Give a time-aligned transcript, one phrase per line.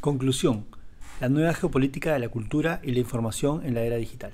[0.00, 0.64] Conclusión.
[1.20, 4.32] La nueva geopolítica de la cultura y la información en la era digital.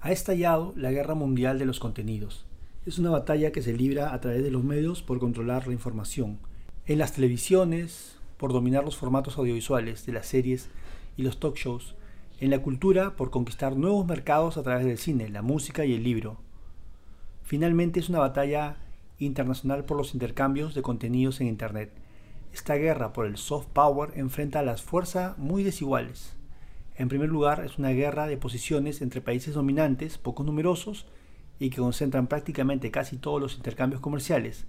[0.00, 2.46] Ha estallado la guerra mundial de los contenidos.
[2.86, 6.38] Es una batalla que se libra a través de los medios por controlar la información.
[6.86, 10.70] En las televisiones, por dominar los formatos audiovisuales de las series
[11.18, 11.94] y los talk shows.
[12.40, 16.02] En la cultura, por conquistar nuevos mercados a través del cine, la música y el
[16.02, 16.38] libro.
[17.42, 18.78] Finalmente es una batalla
[19.18, 22.03] internacional por los intercambios de contenidos en Internet
[22.54, 26.36] esta guerra por el soft power enfrenta a las fuerzas muy desiguales.
[26.94, 31.06] En primer lugar, es una guerra de posiciones entre países dominantes, poco numerosos,
[31.58, 34.66] y que concentran prácticamente casi todos los intercambios comerciales.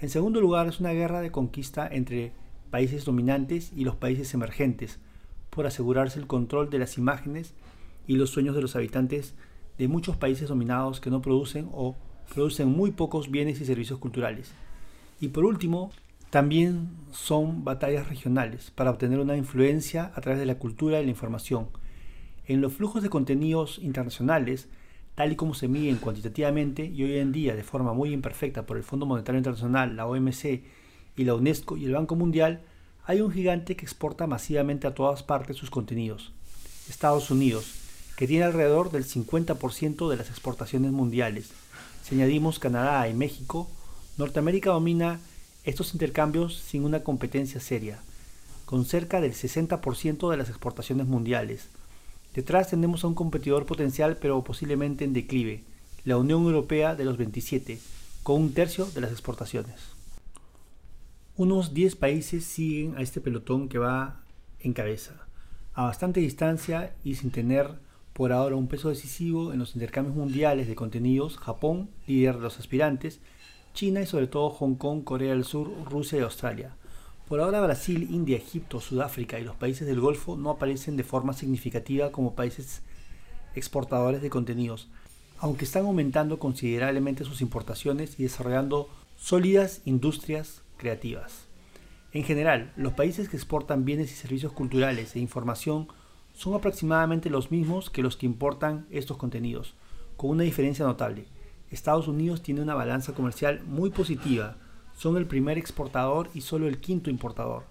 [0.00, 2.32] En segundo lugar, es una guerra de conquista entre
[2.70, 4.98] países dominantes y los países emergentes,
[5.50, 7.54] por asegurarse el control de las imágenes
[8.08, 9.36] y los sueños de los habitantes
[9.78, 11.94] de muchos países dominados que no producen o
[12.34, 14.52] producen muy pocos bienes y servicios culturales.
[15.20, 15.92] Y por último,
[16.32, 21.10] también son batallas regionales para obtener una influencia a través de la cultura y la
[21.10, 21.68] información.
[22.46, 24.66] En los flujos de contenidos internacionales,
[25.14, 28.78] tal y como se miden cuantitativamente y hoy en día de forma muy imperfecta por
[28.78, 30.62] el Fondo Monetario Internacional, la OMC
[31.18, 32.62] y la UNESCO y el Banco Mundial,
[33.04, 36.32] hay un gigante que exporta masivamente a todas partes sus contenidos.
[36.88, 37.74] Estados Unidos,
[38.16, 41.50] que tiene alrededor del 50% de las exportaciones mundiales.
[42.02, 43.68] Si añadimos Canadá y México,
[44.16, 45.20] Norteamérica domina
[45.64, 48.00] estos intercambios sin una competencia seria,
[48.64, 51.68] con cerca del 60% de las exportaciones mundiales.
[52.34, 55.62] Detrás tenemos a un competidor potencial pero posiblemente en declive,
[56.04, 57.78] la Unión Europea de los 27,
[58.22, 59.76] con un tercio de las exportaciones.
[61.36, 64.20] Unos 10 países siguen a este pelotón que va
[64.60, 65.26] en cabeza,
[65.74, 67.70] a bastante distancia y sin tener
[68.12, 72.58] por ahora un peso decisivo en los intercambios mundiales de contenidos, Japón, líder de los
[72.58, 73.20] aspirantes,
[73.74, 76.76] China y sobre todo Hong Kong, Corea del Sur, Rusia y Australia.
[77.28, 81.32] Por ahora Brasil, India, Egipto, Sudáfrica y los países del Golfo no aparecen de forma
[81.32, 82.82] significativa como países
[83.54, 84.88] exportadores de contenidos,
[85.38, 91.46] aunque están aumentando considerablemente sus importaciones y desarrollando sólidas industrias creativas.
[92.12, 95.88] En general, los países que exportan bienes y servicios culturales e información
[96.34, 99.74] son aproximadamente los mismos que los que importan estos contenidos,
[100.16, 101.26] con una diferencia notable.
[101.74, 104.56] Estados Unidos tiene una balanza comercial muy positiva,
[104.94, 107.64] son el primer exportador y solo el quinto importador.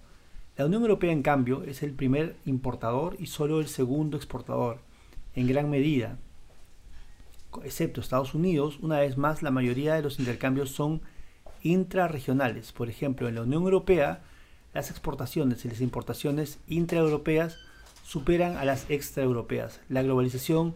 [0.57, 4.79] La Unión Europea, en cambio, es el primer importador y solo el segundo exportador,
[5.35, 6.17] en gran medida.
[7.63, 11.01] Excepto Estados Unidos, una vez más la mayoría de los intercambios son
[11.63, 12.71] intrarregionales.
[12.71, 14.23] Por ejemplo, en la Unión Europea,
[14.73, 17.57] las exportaciones y las importaciones intraeuropeas
[18.03, 19.79] superan a las extraeuropeas.
[19.89, 20.75] La globalización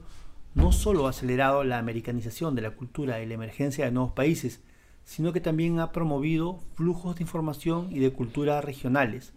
[0.55, 4.61] no solo ha acelerado la americanización de la cultura y la emergencia de nuevos países,
[5.03, 9.33] sino que también ha promovido flujos de información y de cultura regionales,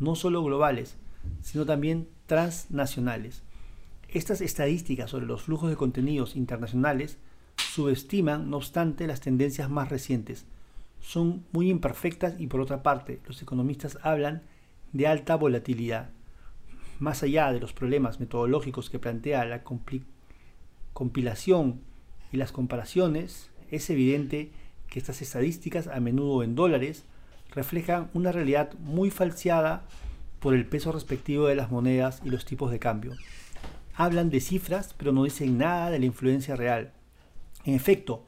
[0.00, 0.96] no solo globales,
[1.42, 3.42] sino también transnacionales.
[4.08, 7.18] Estas estadísticas sobre los flujos de contenidos internacionales
[7.56, 10.44] subestiman, no obstante, las tendencias más recientes.
[11.00, 14.42] Son muy imperfectas y por otra parte, los economistas hablan
[14.92, 16.10] de alta volatilidad.
[16.98, 20.17] Más allá de los problemas metodológicos que plantea la complicación
[20.98, 21.80] compilación
[22.32, 24.50] y las comparaciones, es evidente
[24.88, 27.04] que estas estadísticas, a menudo en dólares,
[27.52, 29.84] reflejan una realidad muy falseada
[30.40, 33.12] por el peso respectivo de las monedas y los tipos de cambio.
[33.94, 36.90] Hablan de cifras, pero no dicen nada de la influencia real.
[37.64, 38.24] En efecto,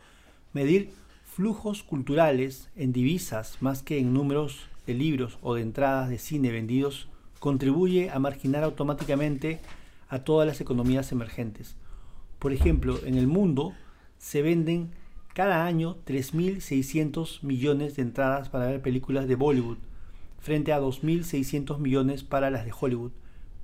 [0.52, 0.92] medir
[1.24, 6.52] flujos culturales en divisas más que en números de libros o de entradas de cine
[6.52, 7.08] vendidos
[7.40, 9.58] contribuye a marginar automáticamente
[10.08, 11.74] a todas las economías emergentes.
[12.40, 13.74] Por ejemplo, en el mundo
[14.16, 14.92] se venden
[15.34, 19.76] cada año 3.600 millones de entradas para ver películas de Bollywood,
[20.38, 23.12] frente a 2.600 millones para las de Hollywood.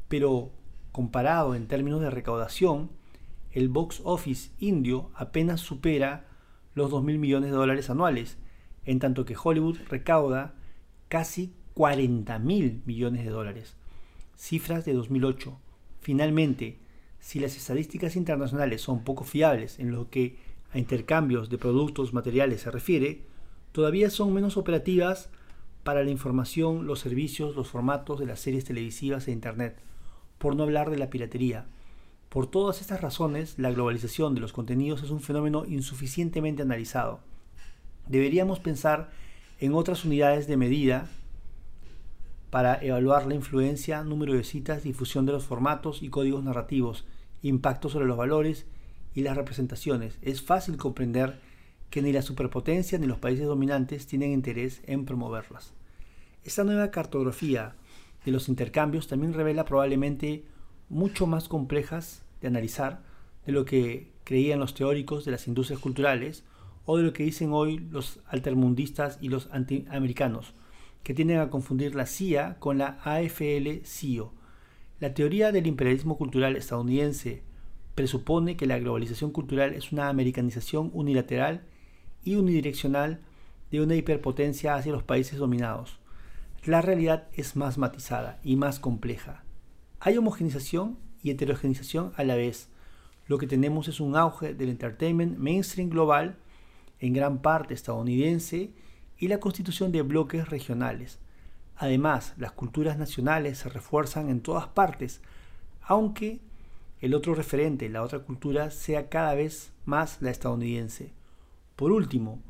[0.09, 0.51] Pero
[0.93, 2.91] comparado en términos de recaudación,
[3.51, 6.27] el box office indio apenas supera
[6.75, 8.37] los 2.000 millones de dólares anuales,
[8.85, 10.55] en tanto que Hollywood recauda
[11.09, 13.75] casi 40.000 millones de dólares.
[14.37, 15.59] Cifras de 2008.
[16.01, 16.79] Finalmente,
[17.27, 20.37] si las estadísticas internacionales son poco fiables en lo que
[20.73, 23.23] a intercambios de productos materiales se refiere,
[23.73, 25.29] todavía son menos operativas
[25.83, 29.77] para la información, los servicios, los formatos de las series televisivas e Internet,
[30.39, 31.67] por no hablar de la piratería.
[32.29, 37.19] Por todas estas razones, la globalización de los contenidos es un fenómeno insuficientemente analizado.
[38.07, 39.11] Deberíamos pensar
[39.59, 41.09] en otras unidades de medida
[42.51, 47.05] para evaluar la influencia, número de citas, difusión de los formatos y códigos narrativos
[47.43, 48.67] impacto sobre los valores
[49.15, 51.41] y las representaciones, es fácil comprender
[51.91, 55.73] que ni la superpotencia ni los países dominantes tienen interés en promoverlas.
[56.45, 57.75] Esta nueva cartografía
[58.25, 60.45] de los intercambios también revela probablemente
[60.89, 63.03] mucho más complejas de analizar
[63.47, 66.45] de lo que creían los teóricos de las industrias culturales
[66.85, 70.55] o de lo que dicen hoy los altermundistas y los antiamericanos,
[71.03, 74.33] que tienden a confundir la CIA con la AFL-CIO.
[74.99, 77.43] La teoría del imperialismo cultural estadounidense
[77.95, 81.67] presupone que la globalización cultural es una americanización unilateral
[82.25, 83.21] y unidireccional
[83.71, 85.99] de una hiperpotencia hacia los países dominados.
[86.65, 89.45] La realidad es más matizada y más compleja.
[90.01, 92.71] Hay homogenización y heterogenización a la vez.
[93.27, 96.39] Lo que tenemos es un auge del entertainment mainstream global,
[97.01, 98.73] en gran parte estadounidense,
[99.19, 101.19] y la constitución de bloques regionales.
[101.77, 105.21] Además, las culturas nacionales se refuerzan en todas partes,
[105.83, 106.41] aunque
[107.01, 111.13] el otro referente, la otra cultura, sea cada vez más la estadounidense.
[111.77, 112.41] Por último,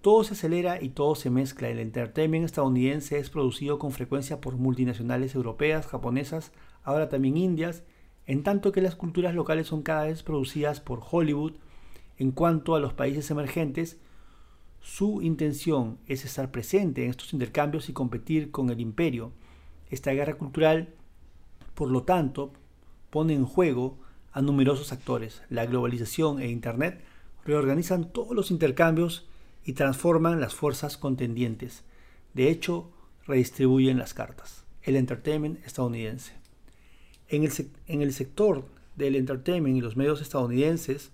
[0.00, 1.68] todo se acelera y todo se mezcla.
[1.68, 6.52] El entertainment estadounidense es producido con frecuencia por multinacionales europeas, japonesas,
[6.82, 7.84] ahora también indias,
[8.26, 11.54] en tanto que las culturas locales son cada vez producidas por Hollywood.
[12.16, 14.00] En cuanto a los países emergentes,
[14.88, 19.32] su intención es estar presente en estos intercambios y competir con el imperio.
[19.90, 20.94] Esta guerra cultural,
[21.74, 22.52] por lo tanto,
[23.10, 23.98] pone en juego
[24.32, 25.42] a numerosos actores.
[25.50, 27.04] La globalización e Internet
[27.44, 29.28] reorganizan todos los intercambios
[29.62, 31.84] y transforman las fuerzas contendientes.
[32.32, 32.90] De hecho,
[33.26, 34.64] redistribuyen las cartas.
[34.82, 36.32] El entertainment estadounidense.
[37.28, 38.64] En el, sector
[38.96, 41.12] del entertainment y los medios estadounidenses,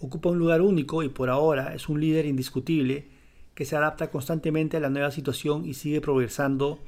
[0.00, 3.08] ocupa un lugar único y por ahora es un líder indiscutible
[3.54, 6.78] que se adapta constantemente a la nueva situación y sigue progresando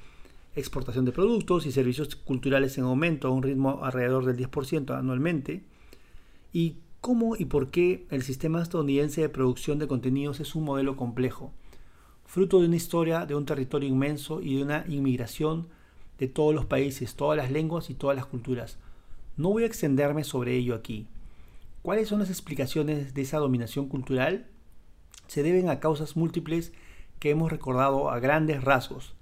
[0.57, 5.63] exportación de productos y servicios culturales en aumento a un ritmo alrededor del 10% anualmente.
[6.53, 10.97] Y cómo y por qué el sistema estadounidense de producción de contenidos es un modelo
[10.97, 11.53] complejo,
[12.25, 15.69] fruto de una historia de un territorio inmenso y de una inmigración
[16.19, 18.79] de todos los países, todas las lenguas y todas las culturas.
[19.37, 21.07] No voy a extenderme sobre ello aquí.
[21.83, 24.47] ¿Cuáles son las explicaciones de esa dominación cultural?
[25.27, 26.73] Se deben a causas múltiples
[27.19, 29.17] que hemos recordado a grandes rasgos.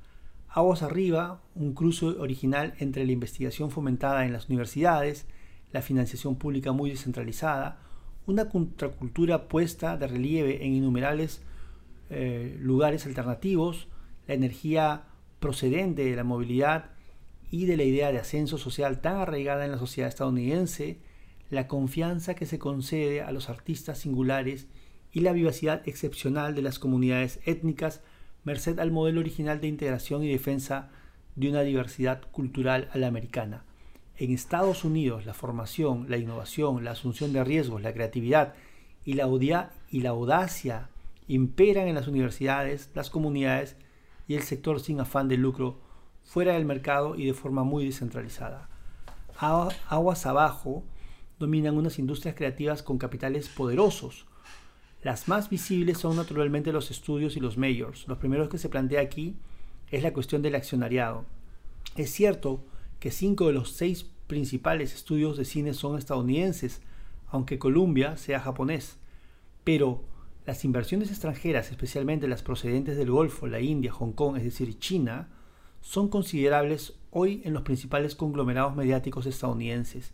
[0.46, 5.26] Aguas arriba, un cruce original entre la investigación fomentada en las universidades,
[5.72, 7.80] la financiación pública muy descentralizada,
[8.26, 11.40] una contracultura puesta de relieve en innumerables
[12.10, 13.88] eh, lugares alternativos,
[14.26, 15.04] la energía
[15.38, 16.90] procedente de la movilidad
[17.50, 20.98] y de la idea de ascenso social tan arraigada en la sociedad estadounidense,
[21.50, 24.68] la confianza que se concede a los artistas singulares
[25.12, 28.02] y la vivacidad excepcional de las comunidades étnicas
[28.44, 30.90] merced al modelo original de integración y defensa
[31.34, 33.64] de una diversidad cultural a la americana.
[34.16, 38.54] En Estados Unidos, la formación, la innovación, la asunción de riesgos, la creatividad
[39.04, 40.88] y la, y la audacia
[41.26, 43.76] imperan en las universidades, las comunidades
[44.28, 45.78] y el sector sin afán de lucro
[46.22, 48.68] fuera del mercado y de forma muy descentralizada.
[49.88, 50.84] Aguas abajo
[51.40, 54.26] dominan unas industrias creativas con capitales poderosos.
[55.02, 58.06] Las más visibles son naturalmente los estudios y los majors.
[58.06, 59.34] Los primeros que se plantea aquí
[59.90, 61.24] es la cuestión del accionariado.
[61.96, 62.62] Es cierto
[63.00, 66.82] que cinco de los seis principales estudios de cine son estadounidenses,
[67.28, 68.98] aunque Columbia sea japonés.
[69.64, 70.04] Pero
[70.44, 75.30] las inversiones extranjeras, especialmente las procedentes del Golfo, la India, Hong Kong, es decir, China,
[75.80, 80.12] son considerables hoy en los principales conglomerados mediáticos estadounidenses.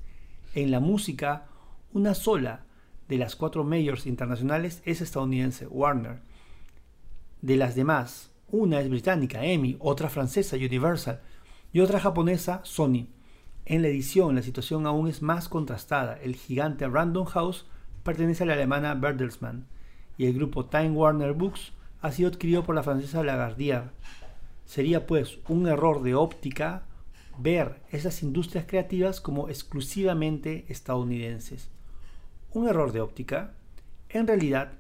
[0.57, 1.45] En la música,
[1.93, 2.65] una sola
[3.09, 6.21] de las cuatro mayors internacionales es estadounidense, Warner.
[7.43, 11.21] De las demás, una es británica, EMI, otra francesa, Universal,
[11.75, 13.09] y otra japonesa, Sony.
[13.67, 16.19] En la edición, la situación aún es más contrastada.
[16.23, 17.67] El gigante Random House
[18.03, 19.67] pertenece a la alemana Bertelsmann
[20.17, 23.91] y el grupo Time Warner Books ha sido adquirido por la francesa Lagardière.
[24.65, 26.87] Sería pues un error de óptica
[27.39, 31.69] ver esas industrias creativas como exclusivamente estadounidenses.
[32.53, 33.55] Un error de óptica.
[34.09, 34.73] En realidad,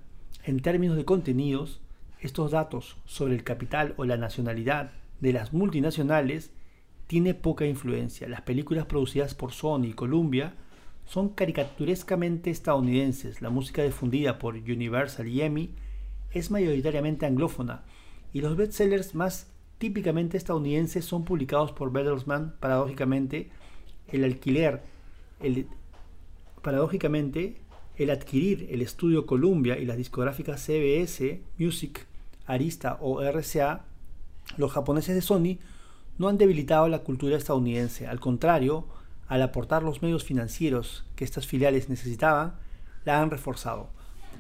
[0.44, 1.80] en términos de contenidos,
[2.20, 6.50] estos datos sobre el capital o la nacionalidad de las multinacionales
[7.06, 8.28] tiene poca influencia.
[8.28, 10.54] Las películas producidas por Sony y Columbia
[11.04, 13.42] son caricaturescamente estadounidenses.
[13.42, 15.74] La música difundida por Universal y EMI
[16.32, 17.84] es mayoritariamente anglófona
[18.32, 22.54] y los bestsellers más típicamente estadounidenses son publicados por Bertelsmann.
[22.60, 23.50] Paradójicamente,
[24.08, 24.82] el alquiler,
[26.62, 27.60] paradójicamente,
[27.96, 32.06] el adquirir el estudio Columbia y las discográficas CBS, Music,
[32.46, 33.84] Arista o RCA,
[34.56, 35.58] los japoneses de Sony
[36.18, 38.06] no han debilitado la cultura estadounidense.
[38.06, 38.86] Al contrario,
[39.28, 42.54] al aportar los medios financieros que estas filiales necesitaban,
[43.04, 43.90] la han reforzado.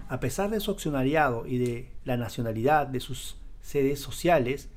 [0.08, 4.68] A pesar de su accionariado y de la nacionalidad de sus sedes sociales,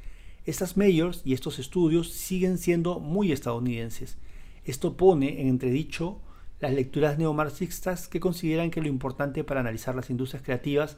[0.49, 4.17] Estas mayors y estos estudios siguen siendo muy estadounidenses.
[4.65, 6.21] Esto pone en entredicho
[6.59, 10.97] las lecturas neomarxistas que consideran que lo importante para analizar las industrias creativas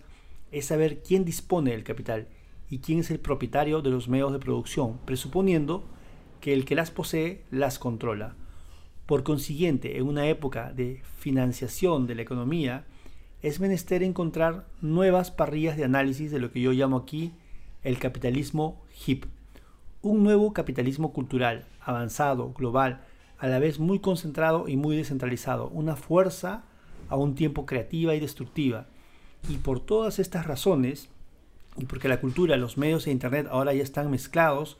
[0.53, 2.29] es saber quién dispone del capital
[2.70, 5.84] y quién es el propietario de los medios de producción, presuponiendo
[6.39, 8.38] que el que las posee las controla.
[9.05, 12.86] Por consiguiente, en una época de financiación de la economía,
[13.41, 17.34] es menester encontrar nuevas parrillas de análisis de lo que yo llamo aquí
[17.84, 19.25] el capitalismo HIP,
[20.01, 23.01] un nuevo capitalismo cultural, avanzado, global,
[23.38, 26.63] a la vez muy concentrado y muy descentralizado, una fuerza
[27.10, 28.88] a un tiempo creativa y destructiva.
[29.50, 31.10] Y por todas estas razones,
[31.77, 34.77] y porque la cultura, los medios e Internet ahora ya están mezclados,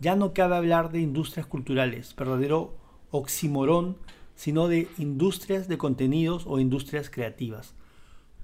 [0.00, 2.74] ya no cabe hablar de industrias culturales, verdadero
[3.10, 3.96] oximorón,
[4.34, 7.74] sino de industrias de contenidos o industrias creativas.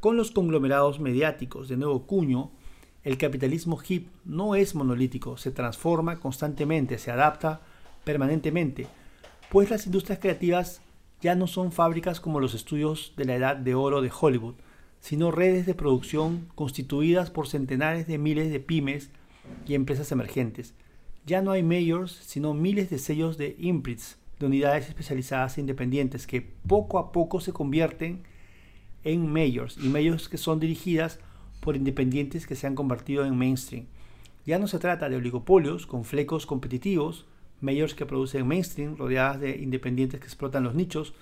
[0.01, 2.53] Con los conglomerados mediáticos de nuevo cuño,
[3.05, 7.61] el capitalismo hip no es monolítico, se transforma constantemente, se adapta
[8.05, 8.87] permanentemente,
[9.51, 10.83] pues las industrias creativas
[11.21, 14.55] ya no son fábricas como los estudios de la edad de oro de Hollywood,
[15.01, 19.11] sino redes de producción constituidas por centenares de miles de pymes
[19.67, 20.75] y empresas emergentes.
[21.27, 26.27] Ya no hay mayors, sino miles de sellos de imprints, de unidades especializadas e independientes
[26.27, 28.23] que poco a poco se convierten
[29.05, 31.19] en mayors y mayors que son dirigidas
[31.61, 33.87] por independientes que se han convertido en mainstream.
[34.47, 37.27] Ya no se trata de oligopolios con flecos competitivos,
[37.61, 41.15] mayors que producen mainstream rodeadas de independientes que explotan los nichos,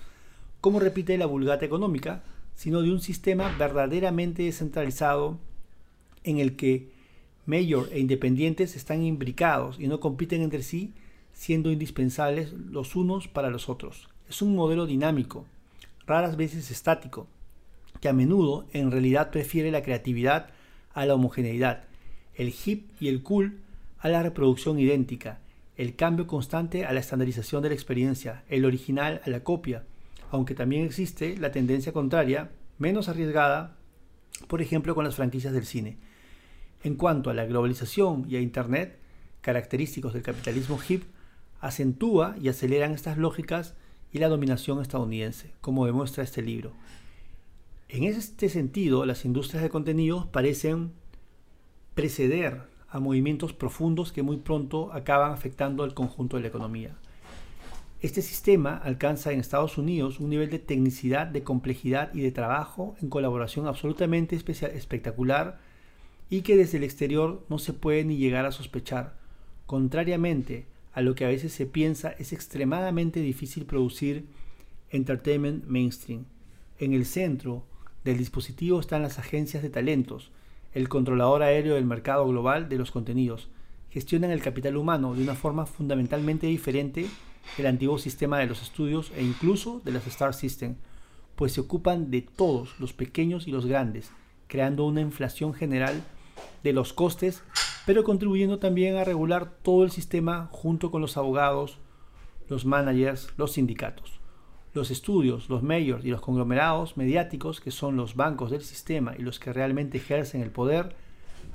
[0.61, 2.23] como repite la vulgata económica,
[2.55, 5.37] sino de un sistema verdaderamente descentralizado
[6.23, 6.89] en el que
[7.45, 10.93] mayor e independientes están imbricados y no compiten entre sí,
[11.33, 14.09] siendo indispensables los unos para los otros.
[14.29, 15.45] Es un modelo dinámico,
[16.05, 17.27] raras veces estático,
[18.01, 20.49] que a menudo en realidad prefiere la creatividad
[20.93, 21.83] a la homogeneidad,
[22.35, 23.59] el hip y el cool
[23.99, 25.39] a la reproducción idéntica,
[25.75, 29.83] el cambio constante a la estandarización de la experiencia, el original a la copia,
[30.31, 33.75] aunque también existe la tendencia contraria, menos arriesgada,
[34.47, 35.97] por ejemplo con las franquicias del cine.
[36.83, 38.97] En cuanto a la globalización y a Internet,
[39.41, 41.03] característicos del capitalismo hip,
[41.59, 43.75] acentúa y aceleran estas lógicas
[44.11, 46.71] y la dominación estadounidense, como demuestra este libro.
[47.89, 50.91] En este sentido, las industrias de contenidos parecen
[51.95, 56.97] preceder a movimientos profundos que muy pronto acaban afectando al conjunto de la economía.
[58.01, 62.95] Este sistema alcanza en Estados Unidos un nivel de tecnicidad, de complejidad y de trabajo
[63.01, 65.57] en colaboración absolutamente espectacular
[66.29, 69.17] y que desde el exterior no se puede ni llegar a sospechar.
[69.65, 74.25] Contrariamente a lo que a veces se piensa, es extremadamente difícil producir
[74.89, 76.25] entertainment mainstream.
[76.79, 77.65] En el centro,
[78.07, 80.31] del dispositivo están las agencias de talentos,
[80.73, 83.49] el controlador aéreo del mercado global de los contenidos.
[83.89, 87.07] Gestionan el capital humano de una forma fundamentalmente diferente
[87.57, 90.75] del antiguo sistema de los estudios e incluso de las Star System,
[91.35, 94.09] pues se ocupan de todos, los pequeños y los grandes,
[94.47, 96.01] creando una inflación general
[96.63, 97.43] de los costes,
[97.85, 101.77] pero contribuyendo también a regular todo el sistema junto con los abogados,
[102.47, 104.16] los managers, los sindicatos
[104.77, 109.21] los estudios, los mayors y los conglomerados mediáticos, que son los bancos del sistema y
[109.21, 110.95] los que realmente ejercen el poder,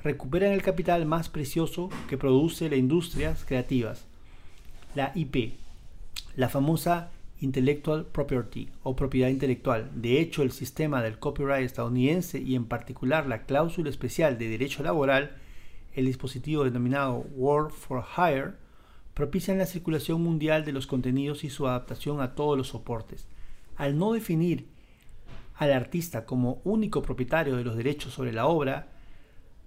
[0.02, 4.06] recuperan el capital más precioso que produce las industrias creativas,
[4.94, 5.54] la IP,
[6.36, 7.10] la famosa
[7.40, 9.90] Intellectual Property o propiedad intelectual.
[9.94, 14.82] De hecho, el sistema del copyright estadounidense y en particular la cláusula especial de derecho
[14.82, 15.36] laboral,
[15.94, 18.52] el dispositivo denominado Work for Hire,
[19.14, 23.26] propician la circulación mundial de los contenidos y su adaptación a todos los soportes.
[23.76, 24.68] Al no definir
[25.54, 28.88] al artista como único propietario de los derechos sobre la obra,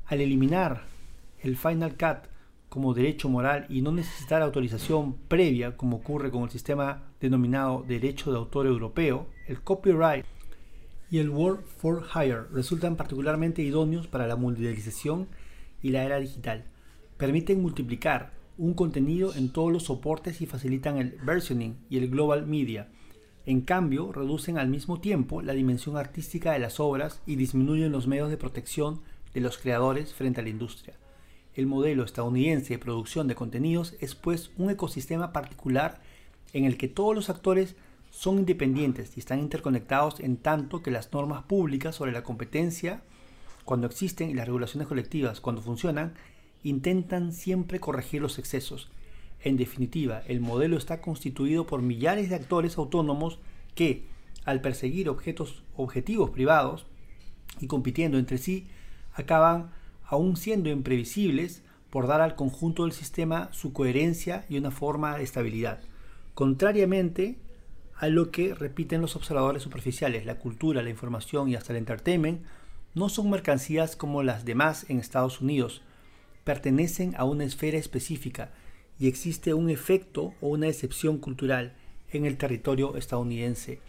[0.06, 0.84] al eliminar
[1.42, 2.30] el Final Cut
[2.70, 8.32] como derecho moral y no necesitar autorización previa como ocurre con el sistema denominado derecho
[8.32, 10.26] de autor europeo, el copyright
[11.10, 15.28] y el Work for Hire resultan particularmente idóneos para la mundialización
[15.82, 16.66] y la era digital.
[17.18, 22.46] Permiten multiplicar un contenido en todos los soportes y facilitan el versioning y el global
[22.46, 22.90] media.
[23.46, 28.08] En cambio, reducen al mismo tiempo la dimensión artística de las obras y disminuyen los
[28.08, 29.02] medios de protección
[29.34, 30.96] de los creadores frente a la industria.
[31.54, 36.02] El modelo estadounidense de producción de contenidos es pues un ecosistema particular
[36.54, 37.76] en el que todos los actores
[38.10, 43.02] son independientes y están interconectados en tanto que las normas públicas sobre la competencia,
[43.66, 46.14] cuando existen, y las regulaciones colectivas, cuando funcionan,
[46.66, 48.90] intentan siempre corregir los excesos.
[49.40, 53.38] En definitiva, el modelo está constituido por millares de actores autónomos
[53.76, 54.06] que,
[54.46, 56.88] al perseguir objetos, objetivos privados
[57.60, 58.66] y compitiendo entre sí,
[59.14, 59.70] acaban
[60.04, 65.24] aún siendo imprevisibles por dar al conjunto del sistema su coherencia y una forma de
[65.24, 65.82] estabilidad.
[66.34, 67.38] Contrariamente
[67.96, 72.42] a lo que repiten los observadores superficiales, la cultura, la información y hasta el entertainment
[72.96, 75.84] no son mercancías como las demás en Estados Unidos,
[76.46, 78.52] pertenecen a una esfera específica
[78.98, 81.74] y existe un efecto o una excepción cultural
[82.12, 83.80] en el territorio estadounidense.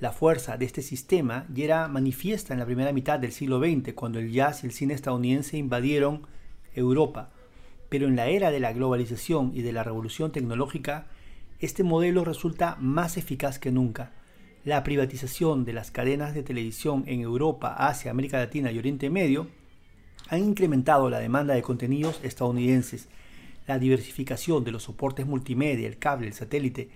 [0.00, 3.94] La fuerza de este sistema ya era manifiesta en la primera mitad del siglo XX,
[3.94, 6.26] cuando el jazz y el cine estadounidense invadieron
[6.74, 7.30] Europa.
[7.88, 11.06] Pero en la era de la globalización y de la revolución tecnológica,
[11.58, 14.12] este modelo resulta más eficaz que nunca.
[14.64, 19.48] La privatización de las cadenas de televisión en Europa, Asia, América Latina y Oriente Medio
[20.28, 23.08] han incrementado la demanda de contenidos estadounidenses.
[23.66, 26.90] La diversificación de los soportes multimedia, el cable, el satélite,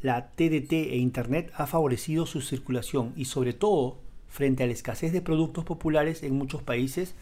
[0.00, 3.98] la TDT e Internet ha favorecido su circulación y sobre todo,
[4.28, 7.14] frente a la escasez de productos populares en muchos países,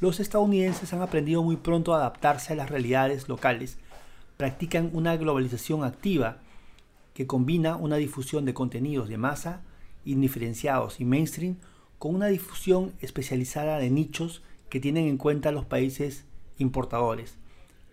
[0.00, 3.78] los estadounidenses han aprendido muy pronto a adaptarse a las realidades locales.
[4.36, 6.38] Practican una globalización activa
[7.14, 9.62] que combina una difusión de contenidos de masa,
[10.04, 11.56] indiferenciados y mainstream,
[12.00, 14.42] con una difusión especializada de nichos
[14.74, 16.24] que tienen en cuenta los países
[16.58, 17.36] importadores.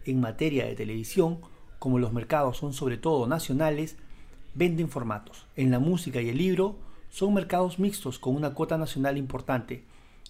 [0.04, 1.38] En materia de televisión,
[1.78, 3.98] como los mercados son sobre todo nacionales,
[4.56, 5.46] venden formatos.
[5.56, 6.78] En la música y el libro
[7.12, 9.84] son mercados mixtos con una cuota nacional importante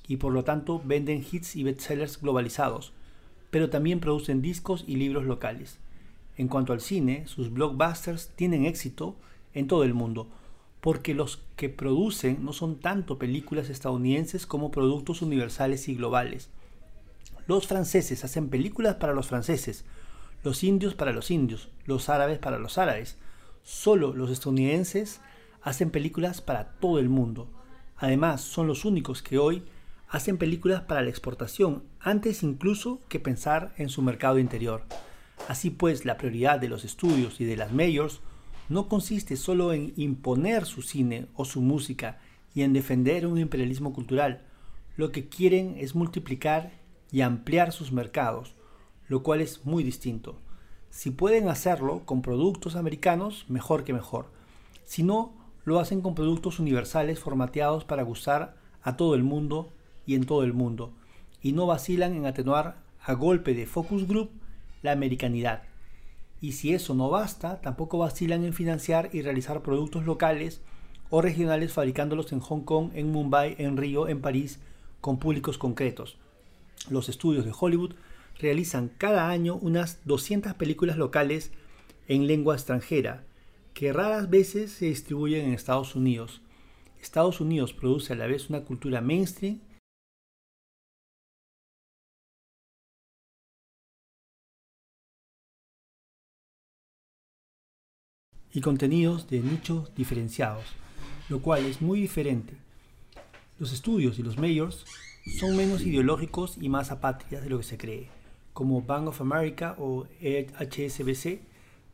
[0.10, 2.92] y por lo tanto venden hits y bestsellers globalizados,
[3.50, 5.80] pero también producen discos y libros locales.
[6.36, 9.16] En cuanto al cine, sus blockbusters tienen éxito
[9.54, 10.28] en todo el mundo,
[10.82, 16.50] porque los que producen no son tanto películas estadounidenses como productos universales y globales.
[17.48, 19.86] Los franceses hacen películas para los franceses,
[20.44, 23.18] los indios para los indios, los árabes para los árabes,
[23.64, 25.22] Solo los estadounidenses
[25.62, 27.48] hacen películas para todo el mundo.
[27.98, 29.64] Además, son los únicos que hoy
[30.10, 34.84] hacen películas para la exportación, antes incluso que pensar en su mercado interior.
[35.48, 38.20] Así pues, la prioridad de los estudios y de las majors
[38.72, 42.20] no consiste solo en imponer su cine o su música
[42.56, 44.44] y en defender un imperialismo cultural.
[44.96, 46.72] Lo que quieren es multiplicar
[47.12, 48.56] y ampliar sus mercados,
[49.10, 50.40] lo cual es muy distinto.
[50.90, 54.28] Si pueden hacerlo con productos americanos, mejor que mejor.
[54.86, 55.34] Si no,
[55.66, 59.70] lo hacen con productos universales formateados para gustar a todo el mundo
[60.06, 60.94] y en todo el mundo.
[61.42, 64.30] Y no vacilan en atenuar a golpe de focus group
[64.82, 65.64] la americanidad.
[66.42, 70.62] Y si eso no basta, tampoco vacilan en financiar y realizar productos locales
[71.12, 74.60] o regionales fabricándolos en Hong Kong, en Mumbai, en Río, en París,
[75.02, 76.18] con públicos concretos.
[76.90, 77.94] Los estudios de Hollywood
[78.40, 81.52] realizan cada año unas 200 películas locales
[82.08, 83.24] en lengua extranjera,
[83.76, 86.42] que raras veces se distribuyen en Estados Unidos.
[87.00, 89.60] Estados Unidos produce a la vez una cultura mainstream
[98.54, 100.64] y contenidos de nichos diferenciados,
[101.30, 102.54] lo cual es muy diferente.
[103.60, 104.86] Los estudios y los mayors
[105.40, 108.22] son menos ideológicos y más apátridas de lo que se cree
[108.54, 111.40] como Bank of America o HSBC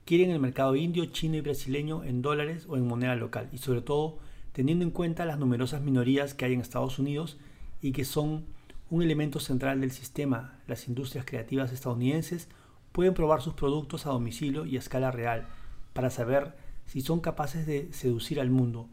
[0.06, 3.82] quieren el mercado indio, chino y brasileño en dólares o en moneda local y sobre
[3.82, 4.17] todo
[4.54, 7.38] teniendo en cuenta las numerosas minorías que hay en Estados Unidos
[7.82, 8.46] y que son
[8.89, 10.60] un elemento central del sistema.
[10.67, 12.48] Las industrias creativas estadounidenses
[12.91, 15.48] pueden probar sus productos a domicilio y a escala real
[15.98, 16.54] para saber
[16.86, 18.88] si son capaces de seducir al mundo,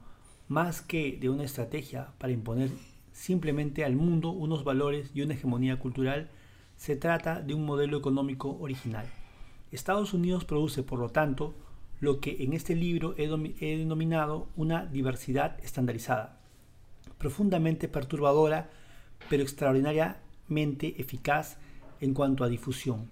[0.49, 2.71] más que de una estrategia para imponer
[3.13, 6.31] simplemente al mundo unos valores y una hegemonía cultural
[6.79, 9.05] se trata de un modelo económico original.
[9.71, 11.55] Estados Unidos produce, por lo tanto,
[12.01, 13.29] lo que en este libro he,
[13.77, 16.41] denominado una diversidad estandarizada,
[17.19, 18.71] profundamente perturbadora,
[19.29, 21.59] pero extraordinariamente eficaz
[22.01, 23.11] en cuanto a difusión.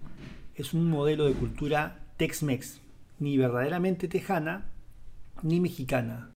[0.55, 2.81] Es un modelo de cultura Tex-Mex,
[3.22, 4.66] ni verdaderamente tejana
[5.42, 6.32] ni mexicana.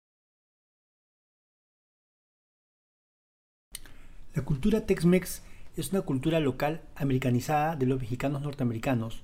[4.36, 5.42] La cultura Tex-Mex
[5.78, 9.24] es una cultura local americanizada de los mexicanos norteamericanos,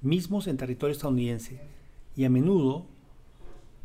[0.00, 1.60] mismos en territorio estadounidense,
[2.16, 2.86] y a menudo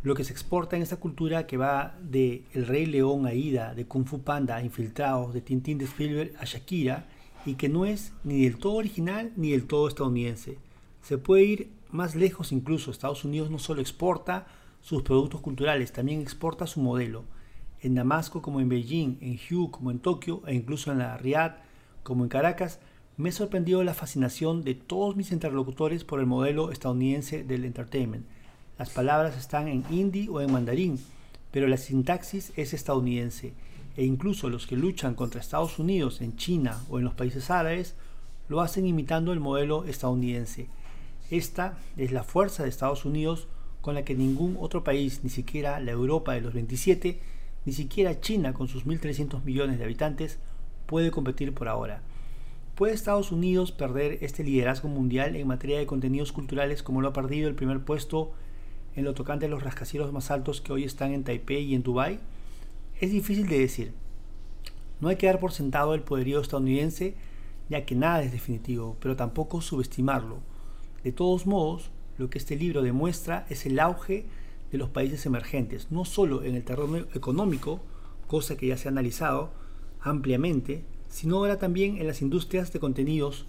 [0.04, 3.76] lo que se exporta en esta cultura que va de El Rey León a Ida,
[3.76, 7.08] de Kung Fu Panda a Infiltrados, de Tintín de Spielberg a Shakira,
[7.46, 10.60] y que no es ni del todo original ni del todo estadounidense.
[11.02, 12.92] Se puede ir más lejos incluso.
[12.92, 14.48] Estados Unidos no solo exporta
[14.82, 17.24] sus productos culturales, también exporta su modelo.
[17.82, 21.58] En Damasco como en Beijing, en Hue como en Tokio e incluso en la Riyadh
[22.04, 22.80] como en Caracas,
[23.18, 28.26] me sorprendió la fascinación de todos mis interlocutores por el modelo estadounidense del entertainment.
[28.78, 31.00] Las palabras están en hindi o en mandarín,
[31.52, 33.54] pero la sintaxis es estadounidense,
[33.96, 37.96] e incluso los que luchan contra Estados Unidos en China o en los países árabes
[38.48, 40.70] lo hacen imitando el modelo estadounidense.
[41.30, 43.48] Esta es la fuerza de Estados Unidos
[43.82, 47.20] con la que ningún otro país, ni siquiera la Europa de los 27,
[47.66, 50.40] ni siquiera China con sus 1.300 millones de habitantes,
[50.86, 52.02] puede competir por ahora.
[52.76, 57.14] ¿Puede Estados Unidos perder este liderazgo mundial en materia de contenidos culturales como lo ha
[57.14, 58.32] perdido el primer puesto
[58.96, 61.84] en lo tocante a los rascacielos más altos que hoy están en Taipei y en
[61.84, 62.20] Dubái?
[63.02, 63.94] Es difícil de decir.
[65.02, 67.16] No hay que dar por sentado el poderío estadounidense,
[67.70, 70.40] ya que nada es definitivo, pero tampoco subestimarlo.
[71.08, 74.26] De todos modos, lo que este libro demuestra es el auge
[74.74, 77.80] de los países emergentes, no solo en el terreno económico,
[78.28, 79.52] cosa que ya se ha analizado
[80.02, 83.46] ampliamente, sino ahora también en las industrias de contenidos,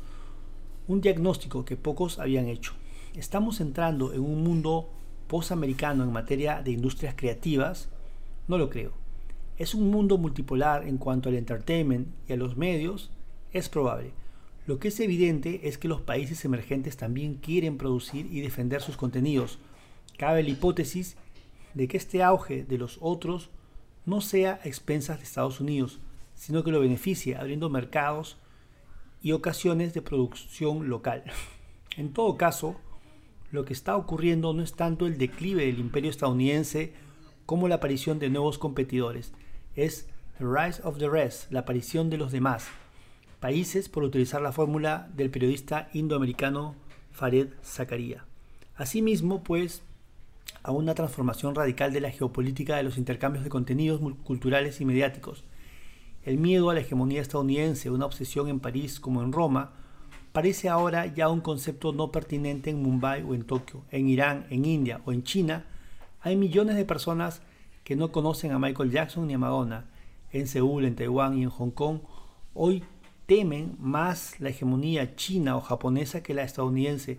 [0.86, 2.74] un diagnóstico que pocos habían hecho.
[3.16, 4.90] Estamos entrando en un mundo
[5.26, 7.88] posamericano en materia de industrias creativas,
[8.46, 8.92] no lo creo.
[9.56, 13.10] Es un mundo multipolar en cuanto al entertainment y a los medios,
[13.52, 14.12] es probable.
[14.68, 18.98] Lo que es evidente es que los países emergentes también quieren producir y defender sus
[18.98, 19.58] contenidos.
[20.18, 21.16] Cabe la hipótesis
[21.72, 23.48] de que este auge de los otros
[24.04, 26.00] no sea a expensas de Estados Unidos,
[26.34, 28.36] sino que lo beneficie abriendo mercados
[29.22, 31.24] y ocasiones de producción local.
[31.96, 32.76] En todo caso,
[33.50, 36.92] lo que está ocurriendo no es tanto el declive del imperio estadounidense
[37.46, 39.32] como la aparición de nuevos competidores,
[39.74, 40.06] es
[40.38, 42.68] the rise of the rest, la aparición de los demás
[43.40, 46.74] países, por utilizar la fórmula del periodista indoamericano
[47.12, 48.24] Fared Zakaria.
[48.76, 49.82] Asimismo, pues,
[50.62, 55.44] a una transformación radical de la geopolítica de los intercambios de contenidos culturales y mediáticos,
[56.24, 59.72] el miedo a la hegemonía estadounidense, una obsesión en París como en Roma,
[60.32, 64.64] parece ahora ya un concepto no pertinente en Mumbai o en Tokio, en Irán, en
[64.64, 65.64] India o en China.
[66.20, 67.40] Hay millones de personas
[67.82, 69.86] que no conocen a Michael Jackson ni a Madonna.
[70.30, 72.00] En Seúl, en Taiwán y en Hong Kong,
[72.52, 72.84] hoy
[73.28, 77.18] temen más la hegemonía china o japonesa que la estadounidense.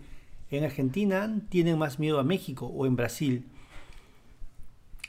[0.49, 3.45] En Argentina tienen más miedo a México o en Brasil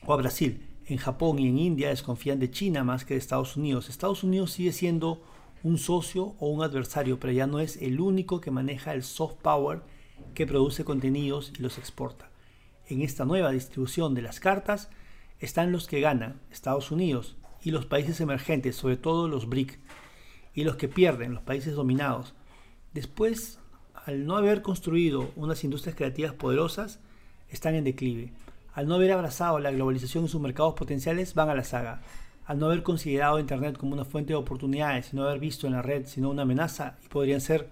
[0.04, 3.56] o a Brasil en Japón y en India desconfían de China más que de Estados
[3.56, 3.88] Unidos.
[3.88, 5.22] Estados Unidos sigue siendo
[5.62, 9.36] un socio o un adversario, pero ya no es el único que maneja el soft
[9.40, 9.80] power
[10.34, 12.28] que produce contenidos y los exporta.
[12.88, 14.90] En esta nueva distribución de las cartas
[15.38, 19.78] están los que ganan, Estados Unidos, y los países emergentes, sobre todo los BRIC,
[20.54, 22.34] y los que pierden, los países dominados.
[22.92, 23.58] Después,
[23.94, 27.00] al no haber construido unas industrias creativas poderosas,
[27.48, 28.32] están en declive.
[28.72, 32.02] Al no haber abrazado la globalización en sus mercados potenciales, van a la saga.
[32.46, 35.74] Al no haber considerado Internet como una fuente de oportunidades y no haber visto en
[35.74, 37.68] la red sino una amenaza, y podrían ser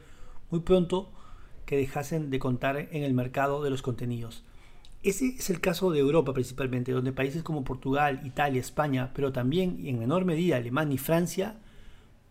[0.50, 1.10] muy pronto
[1.66, 4.44] que dejasen de contar en el mercado de los contenidos.
[5.02, 9.78] Ese es el caso de Europa principalmente, donde países como Portugal, Italia, España, pero también
[9.80, 11.56] y en menor medida Alemania y Francia,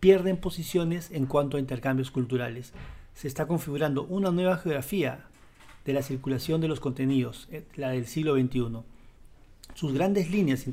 [0.00, 2.72] pierden posiciones en cuanto a intercambios culturales.
[3.14, 5.26] Se está configurando una nueva geografía
[5.84, 8.82] de la circulación de los contenidos, eh, la del siglo XXI.
[9.74, 10.66] Sus grandes líneas,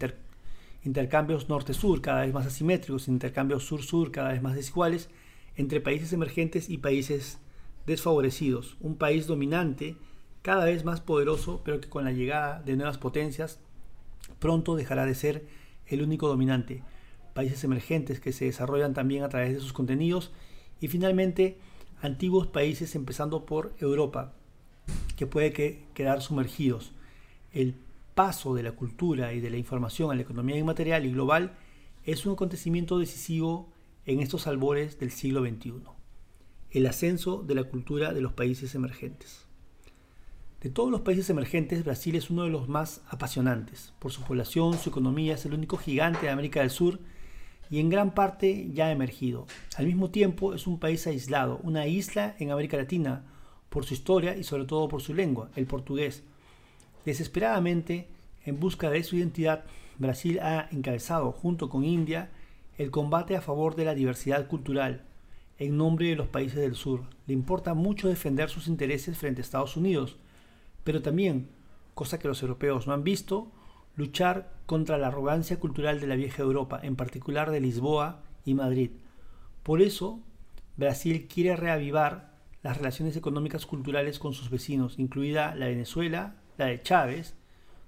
[0.83, 5.09] intercambios norte-sur cada vez más asimétricos, intercambios sur-sur cada vez más desiguales,
[5.55, 7.39] entre países emergentes y países
[7.85, 8.77] desfavorecidos.
[8.81, 9.95] Un país dominante
[10.41, 13.59] cada vez más poderoso, pero que con la llegada de nuevas potencias
[14.39, 15.47] pronto dejará de ser
[15.87, 16.83] el único dominante.
[17.35, 20.31] Países emergentes que se desarrollan también a través de sus contenidos
[20.79, 21.57] y finalmente
[22.01, 24.31] antiguos países empezando por Europa,
[25.17, 25.51] que puede
[25.93, 26.93] quedar sumergidos.
[27.51, 27.75] El
[28.13, 31.57] paso de la cultura y de la información a la economía inmaterial y global
[32.05, 33.67] es un acontecimiento decisivo
[34.05, 35.73] en estos albores del siglo XXI.
[36.71, 39.45] El ascenso de la cultura de los países emergentes.
[40.61, 43.93] De todos los países emergentes, Brasil es uno de los más apasionantes.
[43.99, 47.01] Por su población, su economía es el único gigante de América del Sur
[47.69, 49.47] y en gran parte ya emergido.
[49.77, 53.25] Al mismo tiempo es un país aislado, una isla en América Latina,
[53.69, 56.23] por su historia y sobre todo por su lengua, el portugués.
[57.05, 58.07] Desesperadamente,
[58.45, 59.65] en busca de su identidad,
[59.97, 62.29] Brasil ha encabezado, junto con India,
[62.77, 65.03] el combate a favor de la diversidad cultural
[65.57, 67.03] en nombre de los países del sur.
[67.27, 70.17] Le importa mucho defender sus intereses frente a Estados Unidos,
[70.83, 71.49] pero también,
[71.93, 73.51] cosa que los europeos no han visto,
[73.95, 78.91] luchar contra la arrogancia cultural de la vieja Europa, en particular de Lisboa y Madrid.
[79.63, 80.19] Por eso,
[80.77, 86.81] Brasil quiere reavivar las relaciones económicas culturales con sus vecinos, incluida la Venezuela, la de
[86.81, 87.35] Chávez,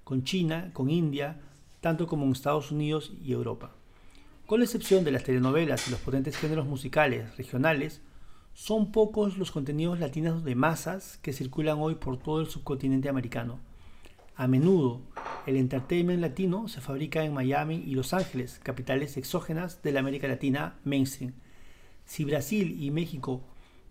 [0.04, 1.40] con China, con India,
[1.80, 3.72] tanto como en Estados Unidos y Europa.
[4.46, 8.00] Con la excepción de las telenovelas y los potentes géneros musicales regionales,
[8.54, 13.60] son pocos los contenidos latinos de masas que circulan hoy por todo el subcontinente americano.
[14.38, 15.00] A menudo,
[15.46, 20.28] el entertainment latino se fabrica en Miami y Los Ángeles, capitales exógenas de la América
[20.28, 21.32] Latina mainstream.
[22.04, 23.42] Si Brasil y México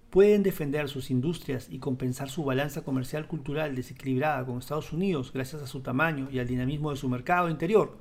[0.09, 5.61] pueden defender sus industrias y compensar su balanza comercial cultural desequilibrada con Estados Unidos gracias
[5.61, 7.97] a su tamaño y al dinamismo de su mercado interior,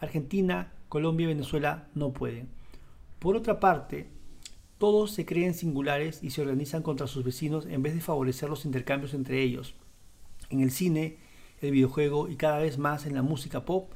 [0.00, 2.48] Argentina, Colombia y Venezuela no pueden.
[3.18, 4.08] Por otra parte,
[4.78, 8.64] todos se creen singulares y se organizan contra sus vecinos en vez de favorecer los
[8.64, 9.74] intercambios entre ellos.
[10.48, 11.18] En el cine,
[11.64, 13.90] el videojuego y cada vez más en la música pop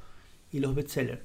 [0.53, 1.23] y los bestsellers.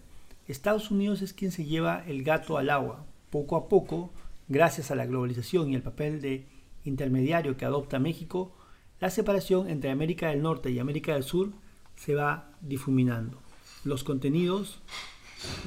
[0.47, 3.05] Estados Unidos es quien se lleva el gato al agua.
[3.29, 4.11] Poco a poco,
[4.47, 6.45] gracias a la globalización y el papel de
[6.83, 8.53] intermediario que adopta México,
[8.99, 11.51] la separación entre América del Norte y América del Sur
[11.95, 13.41] se va difuminando.
[13.83, 14.81] Los contenidos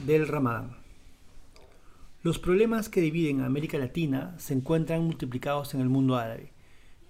[0.06, 0.76] del Ramadán.
[2.22, 6.52] Los problemas que dividen a América Latina se encuentran multiplicados en el mundo árabe,